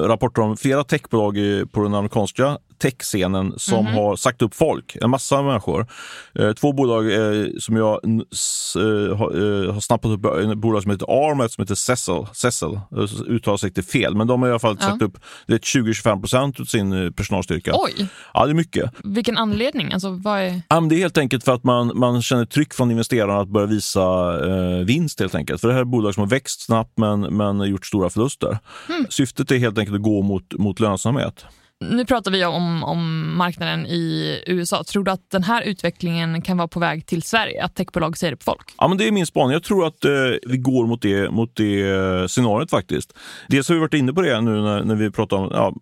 [0.00, 1.36] rapporter om flera techbolag
[1.72, 3.94] på den amerikanska techscenen som mm -hmm.
[3.94, 5.86] har sagt upp folk, en massa människor.
[6.34, 9.30] Eh, två bolag eh, som jag eh, har,
[9.66, 12.26] eh, har snappat upp, ett bolag som heter Arm och ett som heter Cecil.
[12.32, 12.80] Cecil
[13.26, 14.86] uttalar säkert fel, men de har i alla fall ja.
[14.86, 15.18] sagt upp
[15.48, 17.72] 20-25 procent av sin eh, personalstyrka.
[17.74, 18.08] Oj!
[18.34, 18.90] Ja, det är mycket.
[19.04, 19.92] Vilken anledning?
[19.92, 20.62] Alltså, vad är...
[20.68, 23.66] ja, det är helt enkelt för att man, man känner tryck från investerarna att börja
[23.66, 24.04] visa
[24.46, 25.60] eh, vinst helt enkelt.
[25.60, 28.58] För det här är bolag som har växt snabbt men, men gjort stora förluster.
[28.88, 29.06] Mm.
[29.10, 31.44] Syftet är helt enkelt att gå mot, mot lönsamhet.
[31.90, 34.84] Nu pratar vi om, om marknaden i USA.
[34.84, 37.64] Tror du att den här utvecklingen kan vara på väg till Sverige?
[37.64, 38.74] Att techbolag säger upp folk?
[38.78, 39.52] Ja, men det är min spaning.
[39.52, 40.10] Jag tror att eh,
[40.46, 43.12] vi går mot det, mot det eh, scenariot faktiskt.
[43.48, 45.74] Dels har vi varit inne på det nu när, när vi pratar om ja,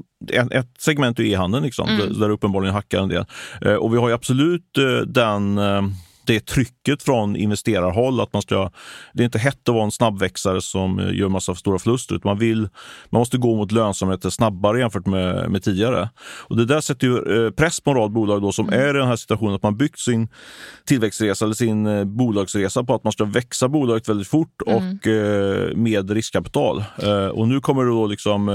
[0.51, 2.01] ett segment är e-handeln, liksom, mm.
[2.01, 3.25] där, där uppenbarligen hackar en del.
[3.61, 5.83] Eh, och vi har absolut eh, den eh,
[6.27, 8.71] det trycket från investerarhåll att man ska,
[9.13, 12.15] det är inte hett att vara en snabbväxare som eh, gör massa stora förluster.
[12.15, 12.61] Utan man, vill,
[13.11, 16.09] man måste gå mot lönsamhet snabbare jämfört med, med tidigare.
[16.21, 18.81] Och det där sätter ju eh, press på en rad bolag då som mm.
[18.81, 20.29] är i den här situationen att man byggt sin
[20.85, 24.77] tillväxtresa eller sin eh, bolagsresa på att man ska växa bolaget väldigt fort mm.
[24.77, 25.07] och
[25.77, 26.85] med riskkapital.
[27.33, 28.47] Och nu kommer det då liksom,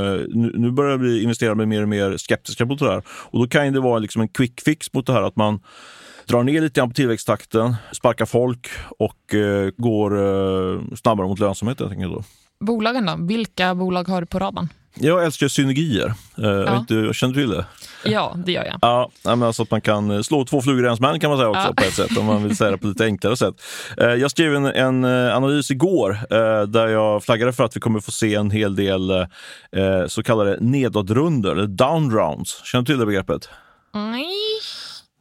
[0.55, 3.03] nu börjar vi investerare bli mer och mer skeptiska mot det här.
[3.07, 5.59] Och då kan det vara liksom en quick fix mot det här att man
[6.27, 11.79] drar ner lite grann på tillväxttakten, sparkar folk och eh, går eh, snabbare mot lönsamhet.
[11.79, 12.23] Jag tänker då.
[12.59, 13.15] Bolagen då?
[13.19, 14.69] Vilka bolag har du på radarn?
[14.99, 16.13] Jag älskar synergier.
[16.37, 16.85] Eh, ja.
[16.87, 17.65] jag känner du till det?
[18.05, 18.77] Ja, det gör jag.
[18.81, 21.39] Ja, men alltså att man kan eh, slå två flugor i en smäll kan man
[21.39, 21.73] säga också ja.
[21.73, 23.55] på ett sätt, om man vill säga det på lite enklare sätt.
[23.97, 26.19] Eh, jag skrev en, en analys igår
[26.65, 29.27] där jag flaggade för att vi kommer få se en hel del
[30.07, 32.61] så kallade nedåtrunder, eller down rounds.
[32.65, 33.49] Känner du till det begreppet?
[33.93, 34.25] Nej.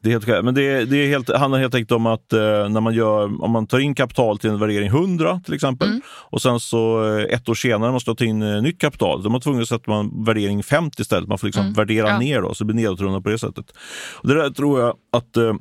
[0.03, 2.81] Det är helt Men det, det är helt, handlar helt enkelt om att eh, när
[2.81, 6.01] man gör, om man tar in kapital till en värdering 100 till exempel mm.
[6.07, 9.23] och sen så eh, ett år senare måste man ta in eh, nytt kapital.
[9.23, 11.29] Då är man tvungen att sätta man värdering 50 istället.
[11.29, 11.73] Man får liksom mm.
[11.73, 12.19] värdera ja.
[12.19, 13.65] ner då, så det blir nedåtrundat på det sättet.
[14.13, 15.53] Och det där tror jag att eh,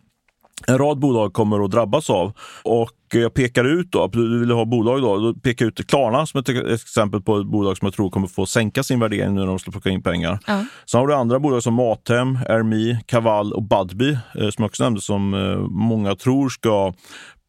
[0.66, 2.32] en rad bolag kommer att drabbas av.
[2.62, 6.26] Och jag pekar ut då, du vill ha bolag då, då pekar jag ut Klarna
[6.26, 9.40] som ett exempel på ett bolag som jag tror kommer få sänka sin värdering nu
[9.40, 10.38] när de ska plocka in pengar.
[10.46, 10.64] Ja.
[10.86, 14.84] Sen har du andra bolag som Mathem, Ermi, Kaval och Budbee eh, som jag också
[14.84, 16.92] nämnde som eh, många tror ska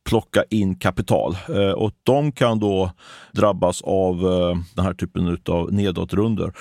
[0.09, 1.37] plocka in kapital.
[1.49, 2.91] Eh, och de kan då
[3.31, 4.21] drabbas av
[4.75, 6.53] den här typen av nedåtrunder.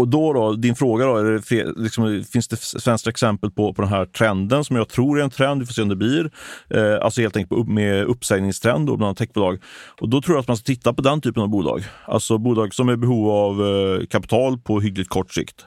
[0.00, 3.82] Och då, då din fråga då, är det, liksom, finns det svenska exempel på, på
[3.82, 6.30] den här trenden som jag tror är en trend, vi får se om det blir.
[6.70, 9.62] Eh, alltså helt enkelt med uppsägningstrend då, bland techbolag.
[10.00, 11.84] Och då tror jag att man ska titta på den typen av bolag.
[12.04, 15.66] Alltså bolag som är i behov av eh, kapital på hyggligt kort sikt.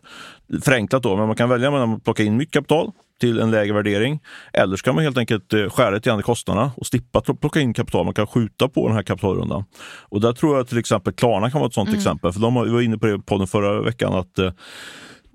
[0.61, 3.73] Förenklat då, men man kan välja mellan att plocka in mycket kapital till en lägre
[3.73, 4.19] värdering.
[4.53, 7.73] Eller så kan man helt enkelt eh, skära lite grann kostnaderna och slippa plocka in
[7.73, 8.05] kapital.
[8.05, 9.63] Man kan skjuta på den här kapitalrundan.
[10.09, 11.97] Och där tror jag till exempel Klarna kan vara ett sånt mm.
[11.97, 12.33] exempel.
[12.33, 14.51] För de var inne på det på podden förra veckan att eh,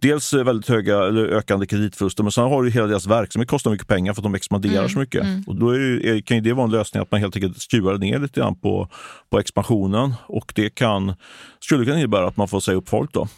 [0.00, 3.88] dels väldigt höga eller ökande kreditförluster, men sen har ju hela deras verksamhet kostar mycket
[3.88, 4.88] pengar för att de expanderar mm.
[4.88, 5.24] så mycket.
[5.24, 5.42] Mm.
[5.46, 8.18] Och då är, kan ju det vara en lösning att man helt enkelt skruvar ner
[8.18, 8.88] lite grann på,
[9.30, 11.14] på expansionen och det kan,
[11.60, 13.12] skulle kunna innebära att man får säga upp folk.
[13.12, 13.28] då.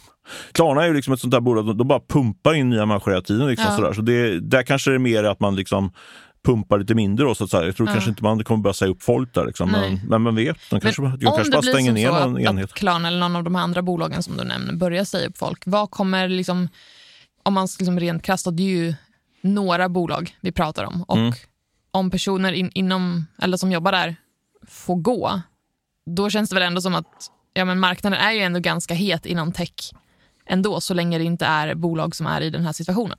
[0.51, 3.23] Klarna är ju liksom ett sånt där bolag, de bara pumpar in nya människor hela
[3.23, 3.47] tiden.
[3.47, 3.75] Liksom, ja.
[3.75, 3.93] sådär.
[3.93, 5.91] Så det, där kanske det är mer att man liksom
[6.45, 7.25] pumpar lite mindre.
[7.25, 7.65] Då, så att säga.
[7.65, 7.93] Jag tror ja.
[7.93, 9.45] kanske inte man kommer börja säga upp folk där.
[9.45, 9.71] Liksom.
[9.71, 12.65] Men, men man vet, de kanske, men de kanske bara stänger ner någon att, enhet.
[12.65, 15.63] Att Klarna eller någon av de andra bolagen som du nämner börjar säga upp folk.
[15.65, 16.69] Vad kommer, liksom,
[17.43, 18.93] om man liksom rent krasst, det är ju
[19.41, 21.03] några bolag vi pratar om.
[21.03, 21.33] Och mm.
[21.91, 24.15] om personer in, inom, eller som jobbar där
[24.67, 25.41] får gå,
[26.05, 29.25] då känns det väl ändå som att ja, men marknaden är ju ändå ganska het
[29.25, 29.91] inom tech
[30.45, 33.17] ändå, så länge det inte är bolag som är i den här situationen.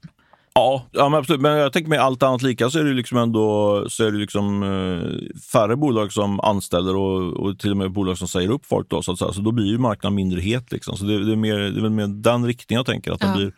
[0.54, 1.40] Ja, ja men absolut.
[1.40, 4.18] Men jag tänker med allt annat lika så är det liksom ändå så är det
[4.18, 8.66] liksom, eh, färre bolag som anställer och, och, till och med bolag som säger upp
[8.66, 8.90] folk.
[8.90, 10.72] Då, så, så då blir ju marknaden mindre het.
[10.72, 10.96] Liksom.
[10.96, 13.12] Så det, det, är mer, det är väl mer den riktningen jag tänker.
[13.12, 13.26] Att ja.
[13.26, 13.52] det, blir,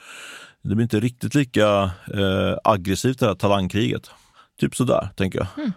[0.62, 4.10] det blir inte riktigt lika eh, aggressivt det här talangkriget.
[4.60, 5.48] Typ sådär, tänker jag.
[5.56, 5.72] Mm.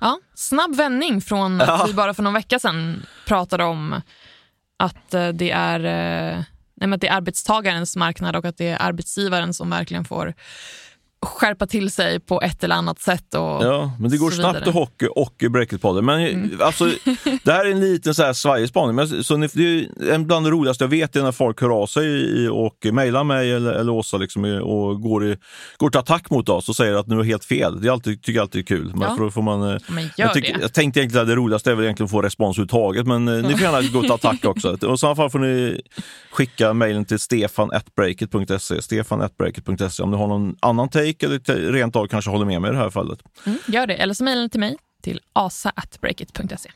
[0.00, 4.00] Ja, snabb vändning från att vi bara för någon vecka sedan pratade om
[4.76, 6.42] att eh, det är eh,
[6.80, 10.34] nej, men att det är arbetstagarens marknad och att det är arbetsgivaren som verkligen får
[11.22, 13.34] skärpa till sig på ett eller annat sätt.
[13.34, 16.04] Och ja, men det går snabbt i hockey och i Breakitpodden.
[16.04, 16.60] Men mm.
[16.60, 16.84] alltså,
[17.44, 20.50] det här är en liten så här svajig spaning, men så det är bland det
[20.50, 24.16] roligaste jag vet är när folk hör av sig och mejlar mig eller, eller Åsa
[24.16, 25.36] liksom, och går, i,
[25.76, 27.80] går till attack mot oss och säger att nu är helt fel.
[27.80, 28.92] Det är alltid, tycker jag alltid är kul.
[28.94, 29.30] Men ja.
[29.30, 32.04] får man, eh, men jag, tyck, jag tänkte egentligen att det roligaste är väl egentligen
[32.04, 34.76] att få respons överhuvudtaget, men eh, ni får gärna gå till attack också.
[34.86, 35.80] Och I så fall får ni
[36.30, 42.06] skicka mejlen till stefan.breakit.se stefan.breakit.se om ni har någon annan take take eller rent av
[42.06, 43.18] kanske håller med mig i det här fallet.
[43.46, 46.70] Mm, gör det, eller så mejla till mig till asa.breakit.se.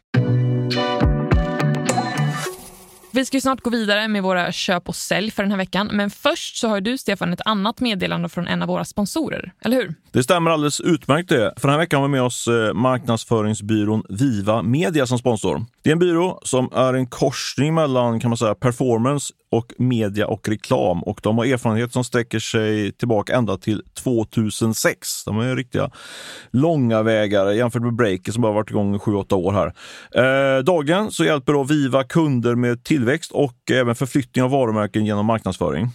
[3.14, 5.90] Vi ska snart gå vidare med våra köp och sälj för den här veckan.
[5.92, 9.52] Men först så har du, Stefan, ett annat meddelande från en av våra sponsorer.
[9.64, 9.94] Eller hur?
[10.12, 11.54] Det stämmer alldeles utmärkt det.
[11.56, 15.64] För den här veckan har vi med oss eh, marknadsföringsbyrån Viva Media som sponsor.
[15.84, 20.26] Det är en byrå som är en korsning mellan kan man säga, performance och media
[20.26, 21.02] och reklam.
[21.02, 25.24] Och de har erfarenhet som sträcker sig tillbaka ända till 2006.
[25.24, 25.90] De är riktiga
[26.50, 29.74] långa vägar jämfört med Breaker som bara varit igång i 7-8 år här.
[30.56, 35.26] Eh, dagligen så hjälper då Viva kunder med tillväxt och även förflyttning av varumärken genom
[35.26, 35.90] marknadsföring.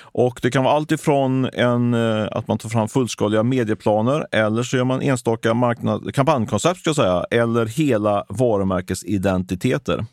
[0.00, 4.62] Och Det kan vara allt ifrån en, eh, att man tar fram fullskaliga medieplaner eller
[4.62, 10.04] så gör man enstaka marknad, kampanjkoncept ska jag säga, eller hela varumärkesidentiteter.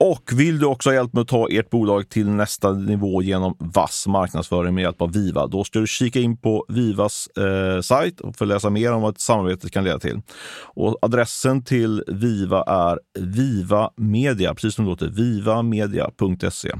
[0.00, 3.56] Och vill du också ha hjälp med att ta ert bolag till nästa nivå genom
[3.58, 8.20] vass marknadsföring med hjälp av Viva, då ska du kika in på Vivas eh, sajt
[8.20, 10.20] och få läsa mer om vad ett samarbete kan leda till.
[10.74, 16.72] Och adressen till Viva är Viva Media, precis som det låter, vivamedia.se.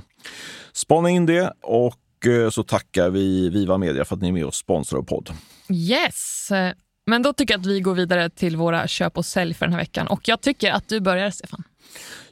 [0.72, 4.44] Spana in det och eh, så tackar vi Viva Media för att ni är med
[4.44, 5.30] och sponsrar podd.
[5.70, 6.50] Yes,
[7.06, 9.72] men då tycker jag att vi går vidare till våra köp och sälj för den
[9.72, 10.06] här veckan.
[10.06, 11.62] Och jag tycker att du börjar, Stefan.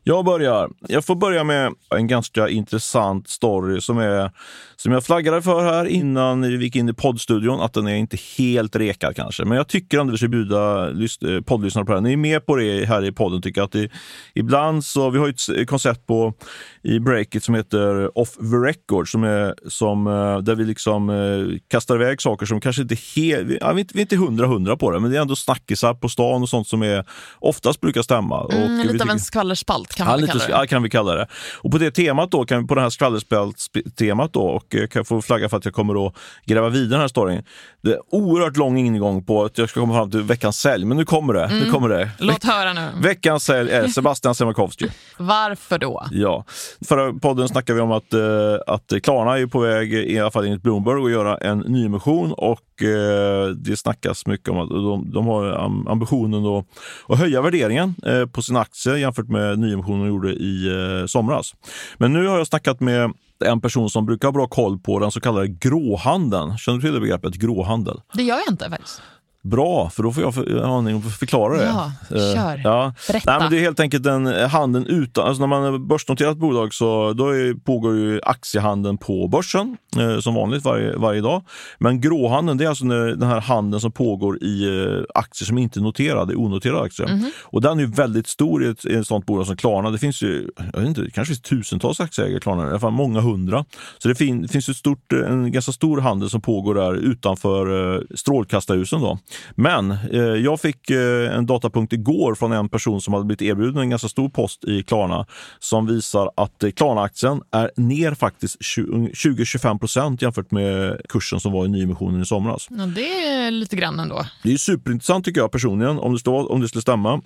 [0.04, 0.70] Jag börjar.
[0.88, 4.30] Jag får börja med en ganska intressant story som, är,
[4.76, 8.18] som jag flaggade för här innan vi gick in i poddstudion, att den är inte
[8.38, 9.44] helt rekad kanske.
[9.44, 12.00] Men jag tycker ändå vi ska bjuda eh, poddlyssnare på här.
[12.00, 13.66] Ni är med på det här i podden, tycker jag.
[13.66, 13.90] Att det,
[14.34, 16.34] ibland så, vi har ett koncept på
[16.82, 21.58] i Breakit som heter Off the Record, som är, som, eh, där vi liksom eh,
[21.68, 24.90] kastar iväg saker som kanske inte helt, vi, ja, vi, är inte hundra hundra på
[24.90, 27.04] det, men det är ändå snackisar på stan och sånt som är,
[27.38, 28.48] oftast brukar stämma.
[28.52, 30.52] Mm, och lite av en skvallerspalt kan man ja, lite, kalla det.
[30.52, 31.26] Ja, kan vi kalla det.
[31.56, 35.04] Och på det temat då, kan vi, på det här skvallerspalt-temat då, och jag kan
[35.04, 37.44] få flagga för att jag kommer att gräva vidare den här storyn.
[37.82, 40.96] Det är oerhört lång ingång på att jag ska komma fram till veckans sälj, men
[40.96, 41.44] nu kommer det.
[41.44, 41.58] Mm.
[41.58, 42.10] Nu kommer det.
[42.18, 42.88] Låt höra nu.
[43.02, 44.88] Veckans sälj är Sebastian Siemiatkowski.
[45.18, 46.06] Varför då?
[46.10, 46.44] Ja,
[46.88, 48.20] förra podden snackade vi om att, eh,
[48.66, 52.60] att Klarna är på väg, i alla fall enligt Bloomberg, att göra en nyemission och
[52.84, 55.44] eh, det snackas mycket om att de, de har
[55.88, 56.66] ambitionen att,
[57.08, 61.54] att höja värderingen eh, på sina aktier jämfört med nyemissionen de gjorde i eh, somras.
[61.98, 63.12] Men nu har jag snackat med
[63.44, 66.58] en person som brukar ha bra koll på den så kallade gråhandeln.
[66.58, 68.00] Känner du till det begreppet, gråhandel?
[68.14, 69.02] Det gör jag inte faktiskt.
[69.44, 71.64] Bra, för då får jag för, aning att förklara det.
[71.64, 72.60] Ja, Eh, kör.
[72.64, 72.94] Ja.
[73.08, 73.30] Berätta.
[73.30, 76.74] Nej, men det är helt enkelt en handeln utan, alltså när man är börsnoterat bolag
[76.74, 81.42] så då är, pågår ju aktiehandeln på börsen eh, som vanligt varje, varje dag.
[81.78, 85.58] Men gråhandeln det är alltså när, den här handeln som pågår i eh, aktier som
[85.58, 87.08] inte är noterade, onoterade aktier.
[87.08, 87.30] Mhm.
[87.42, 89.90] Och den är ju väldigt stor i ett, i ett sånt bolag som Klarna.
[89.90, 92.80] Det finns ju, jag vet inte, det kanske finns tusentals aktieägare i Klarna, i alla
[92.80, 93.64] fall många hundra.
[93.98, 98.00] Så det fin, finns ett stort, en ganska stor handel som pågår där utanför eh,
[98.14, 99.00] strålkastarljusen.
[99.00, 99.18] Då.
[99.54, 103.82] Men eh, jag fick eh, en datapunkt igår från en person som hade blivit erbjuden
[103.82, 105.26] en ganska stor post i Klarna
[105.58, 111.64] som visar att eh, Klarna-aktien är ner faktiskt 20-25 procent jämfört med kursen som var
[111.64, 112.66] i nyemissionen i somras.
[112.70, 114.26] Ja, det är lite grann ändå.
[114.42, 117.22] Det är superintressant tycker jag personligen om det, står, om det skulle stämma.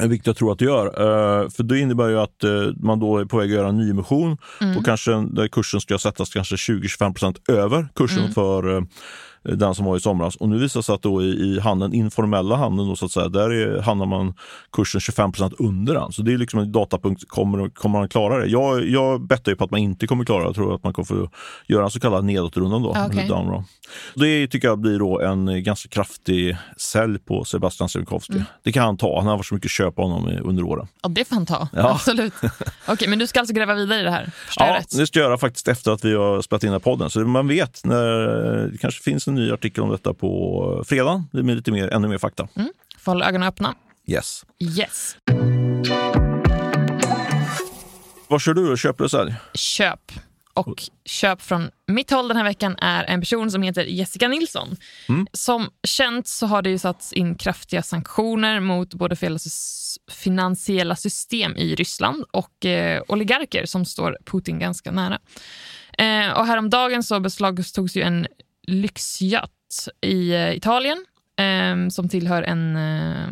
[0.00, 0.86] Vilket jag tror att det gör.
[0.86, 3.76] Eh, för det innebär ju att eh, man då är på väg att göra en
[3.76, 4.36] nyemission
[4.76, 8.82] och kanske där kursen ska sättas kanske 20-25 procent över kursen för eh,
[9.56, 10.36] den som var i somras.
[10.36, 13.12] Och nu visar det sig att då i, i handeln, informella handeln, då, så att
[13.12, 14.34] säga, där är, handlar man
[14.72, 16.12] kursen 25 procent under den.
[16.12, 18.46] Så det är liksom en datapunkt, kommer, kommer man klara det?
[18.46, 20.46] Jag, jag bettar ju på att man inte kommer klara det.
[20.46, 21.30] Jag tror att man kommer få
[21.66, 22.90] göra en så kallad nedåtrundan då.
[22.96, 23.64] Ah, down round.
[24.14, 28.42] Det tycker jag blir då en ganska kraftig sälj på Sebastian Siemiatkowski.
[28.62, 29.18] Det kan han ta.
[29.18, 30.88] Han har varit så mycket köp av honom under åren.
[31.02, 31.68] Ja, det får han ta.
[31.72, 31.90] Ja.
[31.90, 32.32] Absolut.
[32.88, 34.30] Okej, men du ska alltså gräva vidare i det här?
[34.46, 36.78] Förstår Ja, det ska jag göra faktiskt efter att vi har spelat in den här
[36.78, 37.10] podden.
[37.10, 41.24] Så man vet när det kanske finns en ny artikel om detta på fredag.
[41.32, 42.48] Det blir lite mer, ännu mer fakta.
[42.98, 43.74] Får hålla ögonen öppna.
[44.06, 44.44] Yes.
[44.58, 45.16] Yes.
[48.28, 48.72] Vad kör du?
[49.02, 49.34] Och sälj?
[49.54, 50.12] Köp.
[50.54, 54.76] Och köp från mitt håll den här veckan är en person som heter Jessica Nilsson.
[55.32, 59.16] Som känt så har det ju satts in kraftiga sanktioner mot både
[60.10, 65.18] finansiella system i Ryssland och eh, oligarker som står Putin ganska nära.
[65.98, 68.26] Eh, och häromdagen så beslagtogs ju en
[68.68, 71.04] lyxyacht i eh, Italien
[71.38, 73.28] eh, som tillhör en, eh,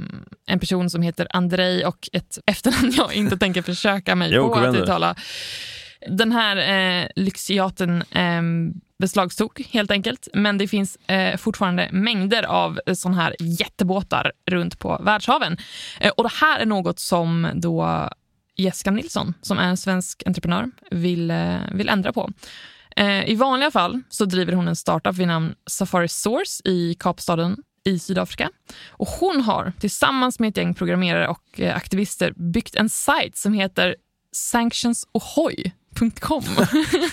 [0.46, 4.55] en person som heter Andrei och ett efternamn jag inte tänker försöka mig Jo, på
[4.55, 5.14] att uttala.
[6.09, 8.42] Den här eh, lyxyachten eh,
[8.99, 15.01] beslagstog helt enkelt, men det finns eh, fortfarande mängder av såna här jättebåtar runt på
[15.05, 15.57] världshaven.
[16.01, 18.09] Eh, och det här är något som då
[18.57, 22.31] Jessica Nilsson, som är en svensk entreprenör, vill, eh, vill ändra på.
[22.97, 27.57] Eh, I vanliga fall så driver hon en startup vid namn Safari Source i Kapstaden
[27.85, 28.51] i Sydafrika.
[28.91, 33.53] Och hon har tillsammans med ett gäng programmerare och eh, aktivister byggt en sajt som
[33.53, 33.97] heter
[34.33, 36.45] sanctionsohoy.com.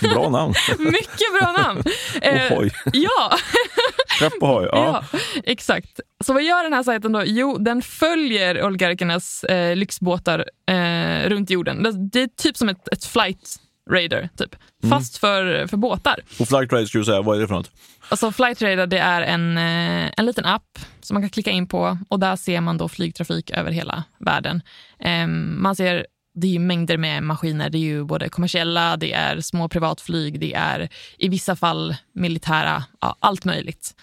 [0.00, 0.54] Bra namn.
[0.78, 1.82] Mycket bra namn!
[2.22, 2.70] Eh, Ohoj.
[2.92, 3.36] ja,
[4.18, 4.68] Skepp ohoj.
[4.72, 5.04] Ja.
[5.12, 6.00] ja, exakt.
[6.24, 7.22] Så vad gör den här sajten då?
[7.24, 11.82] Jo, den följer oligarkernas eh, lyxbåtar eh, runt jorden.
[11.82, 13.56] Det, det är typ som ett, ett flight
[13.90, 14.56] radar, typ.
[14.90, 16.20] fast för, för båtar.
[16.40, 17.70] Och Flight Ride skulle du säga, vad är det för något?
[18.08, 21.66] Alltså Flight Radar det är en, eh, en liten app som man kan klicka in
[21.68, 24.62] på och där ser man då flygtrafik över hela världen.
[25.00, 27.70] Ehm, man ser det är ju mängder med maskiner.
[27.70, 32.84] Det är ju både kommersiella, det är små privatflyg, det är i vissa fall militära,
[33.00, 33.94] ja, allt möjligt.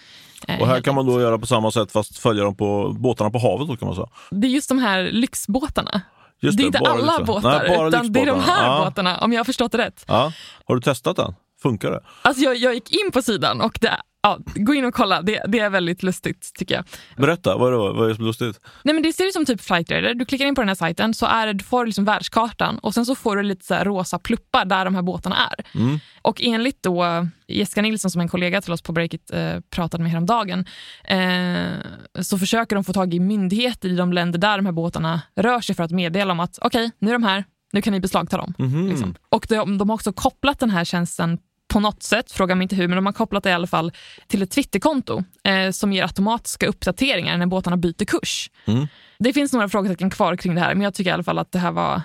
[0.48, 3.30] Eh, Och här kan man då göra på samma sätt fast följa dem på båtarna
[3.30, 4.08] på havet då kan man säga.
[4.30, 6.00] Det är just de här lyxbåtarna.
[6.42, 7.42] Just det är inte bara alla lyxbåtar.
[7.42, 8.84] båtar, Nej, utan det är de här ja.
[8.84, 10.04] båtarna, om jag har förstått det rätt.
[10.08, 10.32] Ja.
[10.64, 11.34] Har du testat den?
[11.62, 12.00] Funkar det?
[12.22, 15.42] Alltså jag, jag gick in på sidan och det, ja, gå in och kolla, det,
[15.48, 16.84] det är väldigt lustigt tycker jag.
[17.16, 18.60] Berätta, vad är det, vad är det som är lustigt?
[18.82, 20.14] Nej, men det ser ut som typ Flight Radar.
[20.14, 23.06] Du klickar in på den här sajten så är du får liksom världskartan och sen
[23.06, 25.80] så får du lite så rosa pluppar där de här båtarna är.
[25.80, 25.98] Mm.
[26.22, 30.12] Och enligt då Jessica Nilsson som en kollega till oss på Breakit eh, pratade med
[30.12, 30.64] häromdagen
[31.04, 35.22] eh, så försöker de få tag i myndigheter i de länder där de här båtarna
[35.36, 38.00] rör sig för att meddela om att okej, nu är de här, nu kan ni
[38.00, 38.54] beslagta dem.
[38.58, 38.88] Mhm.
[38.88, 39.14] Liksom.
[39.28, 41.38] Och de, de har också kopplat den här tjänsten
[41.72, 43.92] på något sätt, fråga mig inte hur, men de har kopplat det i alla fall
[44.26, 48.50] till ett Twitterkonto eh, som ger automatiska uppdateringar när båtarna byter kurs.
[48.64, 48.86] Mm.
[49.18, 51.52] Det finns några frågetecken kvar kring det här, men jag tycker i alla fall att
[51.52, 52.02] det här var,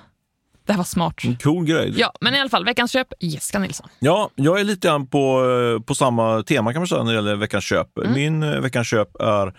[0.65, 1.23] det här var smart.
[1.23, 1.93] En cool grej.
[1.97, 3.87] Ja, men i alla fall, veckans köp, Jessica Nilsson.
[3.99, 5.43] Ja, jag är lite grann på,
[5.77, 7.97] eh, på samma tema kan man säga när det gäller veckans köp.
[7.97, 8.13] Mm.
[8.13, 9.53] Min eh, veckans köp är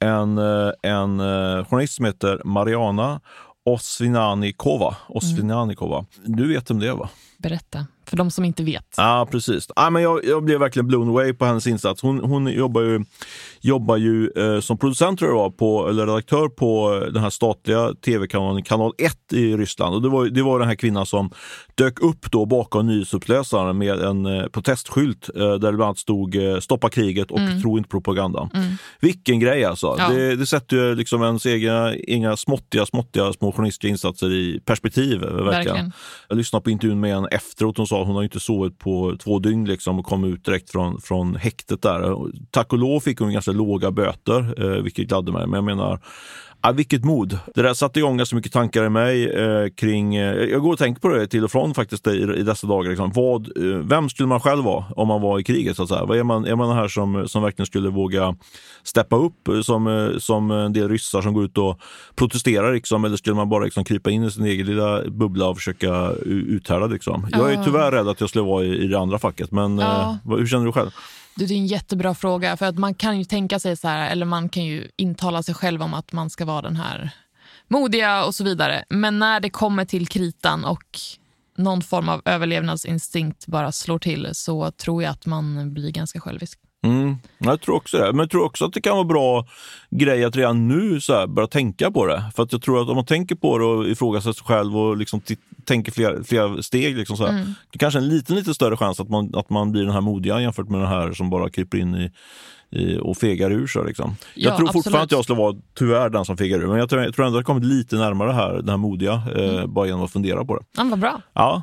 [0.00, 1.18] en, eh, en
[1.64, 3.20] journalist som heter Mariana
[3.64, 4.96] Osvinanikova.
[5.08, 6.06] Osvinanikova.
[6.24, 7.08] Du vet om det va?
[7.38, 8.94] Berätta, för de som inte vet.
[8.96, 9.66] Ja, precis.
[9.76, 12.02] Ja, men jag, jag blev verkligen blown away på hennes insats.
[12.02, 13.04] Hon, hon jobbar ju,
[13.60, 17.92] jobbar ju eh, som producent tror jag var, på, eller redaktör på den här statliga
[18.04, 19.94] tv-kanalen Kanal 1 i Ryssland.
[19.94, 21.30] Och det, var, det var den här kvinnan som
[21.74, 26.36] dök upp då bakom nyhetsuppläsaren med en eh, protestskylt eh, där det bland annat stod
[26.36, 28.50] eh, “Stoppa kriget” och “Tro inte propagandan”.
[29.00, 29.94] Vilken grej alltså!
[29.98, 30.08] Ja.
[30.08, 35.22] Det, det sätter ju liksom ens egna, inga småttiga, småttiga små journalistiska insatser i perspektiv.
[35.24, 35.44] eh, Verkligen.
[35.46, 35.92] Verkligen.
[36.28, 37.76] Jag lyssnade på intervjun med henne efteråt.
[37.76, 40.70] Hon sa sa, hon har inte sovit på två dygn liksom och kom ut direkt
[40.70, 42.16] från, från häktet där.
[42.50, 45.46] Tack och lov fick hon ganska låga böter, eh, vilket gladde mig.
[45.46, 46.00] Men jag menar,
[46.66, 47.38] Ja, vilket mod!
[47.54, 50.16] Det där satte igång ganska mycket tankar i mig eh, kring...
[50.16, 52.90] Eh, jag går och tänker på det till och från faktiskt i, i dessa dagar.
[52.90, 53.12] Liksom.
[53.14, 55.76] Vad, eh, vem skulle man själv vara om man var i kriget?
[55.76, 56.04] Så att säga?
[56.04, 58.36] Vad är, man, är man här som, som verkligen skulle våga
[58.82, 61.80] steppa upp eh, som, eh, som en del ryssar som går ut och
[62.14, 62.74] protesterar?
[62.74, 66.10] Liksom, eller skulle man bara liksom, krypa in i sin egen lilla bubbla och försöka
[66.24, 66.86] uthärda?
[66.86, 67.28] Liksom?
[67.32, 70.18] Jag är tyvärr rädd att jag skulle vara i, i det andra facket, men ja.
[70.24, 70.90] eh, hur känner du själv?
[71.36, 72.56] Det är en jättebra fråga.
[72.56, 75.54] För att Man kan ju tänka sig så här, eller man kan ju intala sig
[75.54, 77.10] själv om att man ska vara den här
[77.68, 78.84] modiga och så vidare.
[78.88, 80.98] Men när det kommer till kritan och
[81.56, 86.58] någon form av överlevnadsinstinkt bara slår till så tror jag att man blir ganska självisk.
[86.84, 88.12] Mm, jag tror också det.
[88.12, 89.46] Men jag tror också att det kan vara bra
[89.90, 92.24] grej att redan nu så här, börja tänka på det.
[92.36, 94.96] För att jag tror att om man tänker på det och ifrågasätter sig själv och
[94.96, 95.20] liksom
[95.66, 97.54] tänker flera, flera steg, liksom så mm.
[97.72, 100.00] det kanske är en liten, lite större chans att man, att man blir den här
[100.00, 102.10] modiga jämfört med den här som bara kryper in i
[103.02, 103.84] och fegar ur sig.
[103.84, 104.16] Liksom.
[104.20, 104.72] Ja, jag tror absolut.
[104.72, 107.26] fortfarande att jag skulle vara tyvärr den som fegar ur, men jag tror, jag tror
[107.26, 109.74] ändå att jag kommit lite närmare här, den här modiga, eh, mm.
[109.74, 110.64] bara genom att fundera på det.
[110.76, 111.20] Ja, vad bra.
[111.32, 111.62] Ja.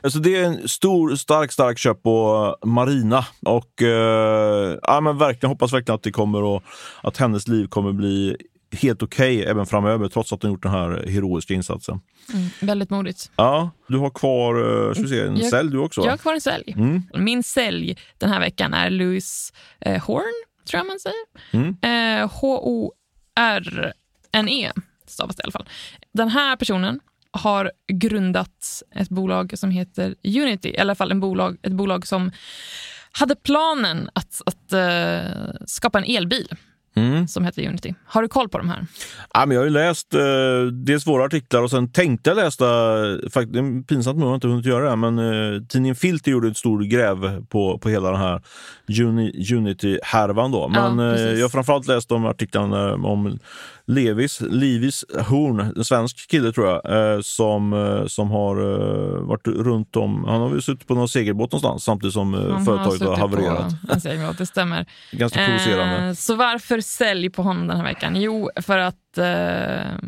[0.00, 5.50] Alltså det är en stor, stark, stark köp på Marina och eh, ja, men verkligen
[5.50, 6.62] hoppas verkligen att det kommer och
[7.02, 8.36] att hennes liv kommer bli
[8.72, 12.00] helt okej okay även framöver trots att hon gjort den här heroiska insatsen.
[12.34, 13.30] Mm, väldigt modigt.
[13.36, 16.00] Ja, du har kvar eh, ska se, en jag, sälj du också?
[16.00, 16.74] Jag har kvar en sälj.
[16.76, 17.02] Mm.
[17.14, 21.24] Min sälj den här veckan är Louis eh, Horn, tror jag man säger.
[21.50, 21.76] Mm.
[21.82, 23.82] Eh, H-O-R-N-E
[25.06, 25.68] stavas det i alla fall.
[26.12, 27.00] Den här personen
[27.30, 32.30] har grundat ett bolag som heter Unity, i alla fall en bolag, ett bolag som
[33.12, 36.48] hade planen att, att uh, skapa en elbil
[36.94, 37.28] mm.
[37.28, 37.94] som heter Unity.
[38.04, 38.86] Har du koll på de här?
[39.34, 40.20] Ja, men jag har ju läst eh,
[40.72, 42.64] dels våra artiklar och sen tänkte jag läsa,
[43.30, 46.30] faktiskt, det är pinsamt nog att jag inte hunnit göra det, men eh, tidningen Filter
[46.30, 48.40] gjorde ett stort gräv på, på hela den här
[49.00, 50.52] Uni, Unity-härvan.
[50.52, 50.68] Då.
[50.68, 53.38] Men ja, eh, jag har framförallt läst de artiklarna om
[53.94, 59.46] Levis, Livis Horn, en svensk kille tror jag, eh, som, eh, som har eh, varit
[59.46, 60.24] runt om.
[60.24, 63.86] Han har väl suttit på någon segelbåt någonstans samtidigt som han företaget har, havererat.
[63.86, 64.86] På en segelbåt, det stämmer.
[65.12, 66.14] Ganska provocerande.
[66.14, 68.16] så varför sälj på honom den här veckan?
[68.16, 69.98] Jo, för att eh,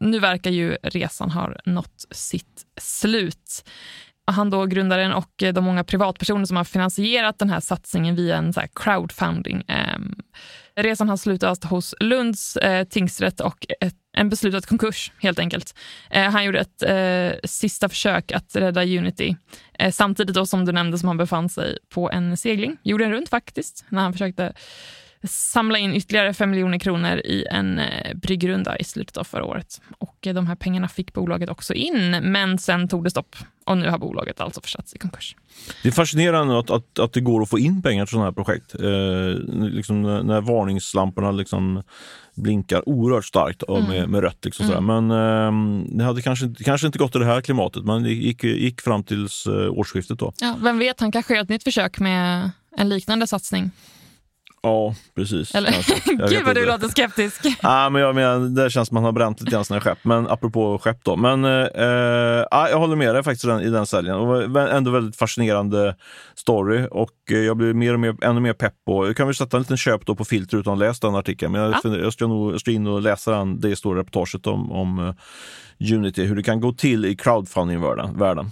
[0.00, 3.64] nu verkar ju resan ha nått sitt slut
[4.26, 8.36] han då grundaren och eh, de många privatpersoner som har finansierat den här satsningen via
[8.36, 9.64] en så crowdfunding.
[9.68, 10.14] Ehm,
[10.76, 15.74] resan har slutat hos Lunds eh, tingsrätt och ett, en beslutad konkurs helt enkelt.
[16.10, 19.36] Eh, han gjorde ett eh, sista försök att rädda Unity
[19.90, 23.84] samtidigt då som du nämnde som han befann sig på en segling, jorden runt faktiskt,
[23.88, 24.52] när han försökte
[25.24, 29.80] samla in ytterligare 5 miljoner kronor i en eh, bryggrunda i slutet av förra året.
[29.98, 33.36] Och eh, de här pengarna fick bolaget också in, men sen tog det stopp.
[33.64, 35.36] Och nu har bolaget alltså försatts i konkurs.
[35.82, 38.32] Det är fascinerande att, att, att det går att få in pengar till sådana här
[38.32, 38.74] projekt.
[38.74, 41.82] Eh, liksom när, varningslamporna liksom
[42.34, 43.84] blinkar oerhört starkt mm.
[43.84, 44.44] med, med rött.
[44.44, 45.06] Liksom mm.
[45.06, 48.44] Men eh, det hade kanske, kanske inte gått i det här klimatet, men det gick,
[48.44, 50.18] gick fram till eh, årsskiftet.
[50.18, 50.32] Då.
[50.40, 53.70] Ja, vem vet, han kanske gör ett nytt försök med en liknande satsning.
[54.66, 55.54] Ja, precis.
[55.54, 55.70] Eller?
[56.28, 57.42] Gud vad du låter skeptisk.
[57.62, 59.98] Ja, men jag menar, det känns som man har bränt lite grann sina skepp.
[60.02, 61.16] Men apropå skepp då.
[61.16, 64.16] Men eh, ja, jag håller med dig faktiskt i den, i den säljen.
[64.16, 65.96] Och ändå väldigt fascinerande
[66.34, 69.06] story och eh, jag blir mer och mer, ännu mer pepp på.
[69.06, 71.52] Jag kan väl sätta en liten köp då på filter utan att läsa den artikeln.
[71.52, 71.96] Men jag, ja.
[71.96, 75.94] jag, ska nog jag ska in och läsa den, det stora reportaget om, om uh,
[75.94, 78.50] Unity, hur det kan gå till i crowdfunding-världen.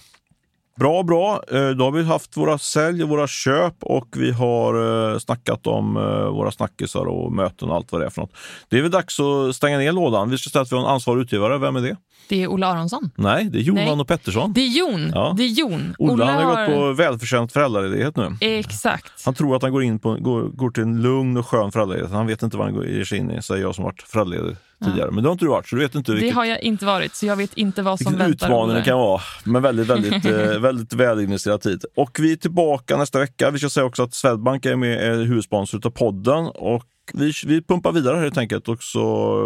[0.77, 1.43] Bra, bra.
[1.51, 5.67] Eh, då har vi haft våra sälj och våra köp och vi har eh, snackat
[5.67, 8.33] om eh, våra snackisar och möten och allt vad det är för något.
[8.69, 10.31] Det är väl dags att stänga ner lådan.
[10.31, 11.59] Vi ska säga att vi har en ansvarig utgivare.
[11.59, 11.97] Vem är det?
[12.29, 13.11] Det är Ola Aronsson.
[13.17, 14.01] Nej, det är Johan Nej.
[14.01, 14.53] och Pettersson.
[14.53, 15.11] Det är Jon.
[15.15, 15.35] Ja.
[15.37, 15.95] Det är Jon.
[15.99, 18.37] Ola, Ola har gått på välförtjänt föräldraledighet nu.
[18.41, 19.25] Exakt.
[19.25, 22.13] Han tror att han går, in på, går, går till en lugn och skön föräldraledighet.
[22.13, 25.11] Han vet inte vad han ger sig in i, säger jag som varit föräldraledig tidigare.
[25.11, 26.13] Men det har inte du varit, så du vet inte.
[26.13, 28.47] Vilket, det har jag inte varit, så jag vet inte vad som väntar.
[28.47, 31.85] utmaning det kan vara, men väldigt, väldigt, eh, väldigt välinvesterad tid.
[31.97, 33.51] Och vi är tillbaka nästa vecka.
[33.51, 37.63] Vi ska säga också att Swedbank är med är huvudsponsor av podden och vi, vi
[37.63, 39.03] pumpar vidare helt enkelt och så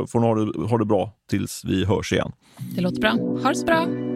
[0.09, 2.33] får ni ha det, ha det bra tills vi hörs igen.
[2.75, 3.11] Det låter bra.
[3.43, 4.08] Ha det så bra.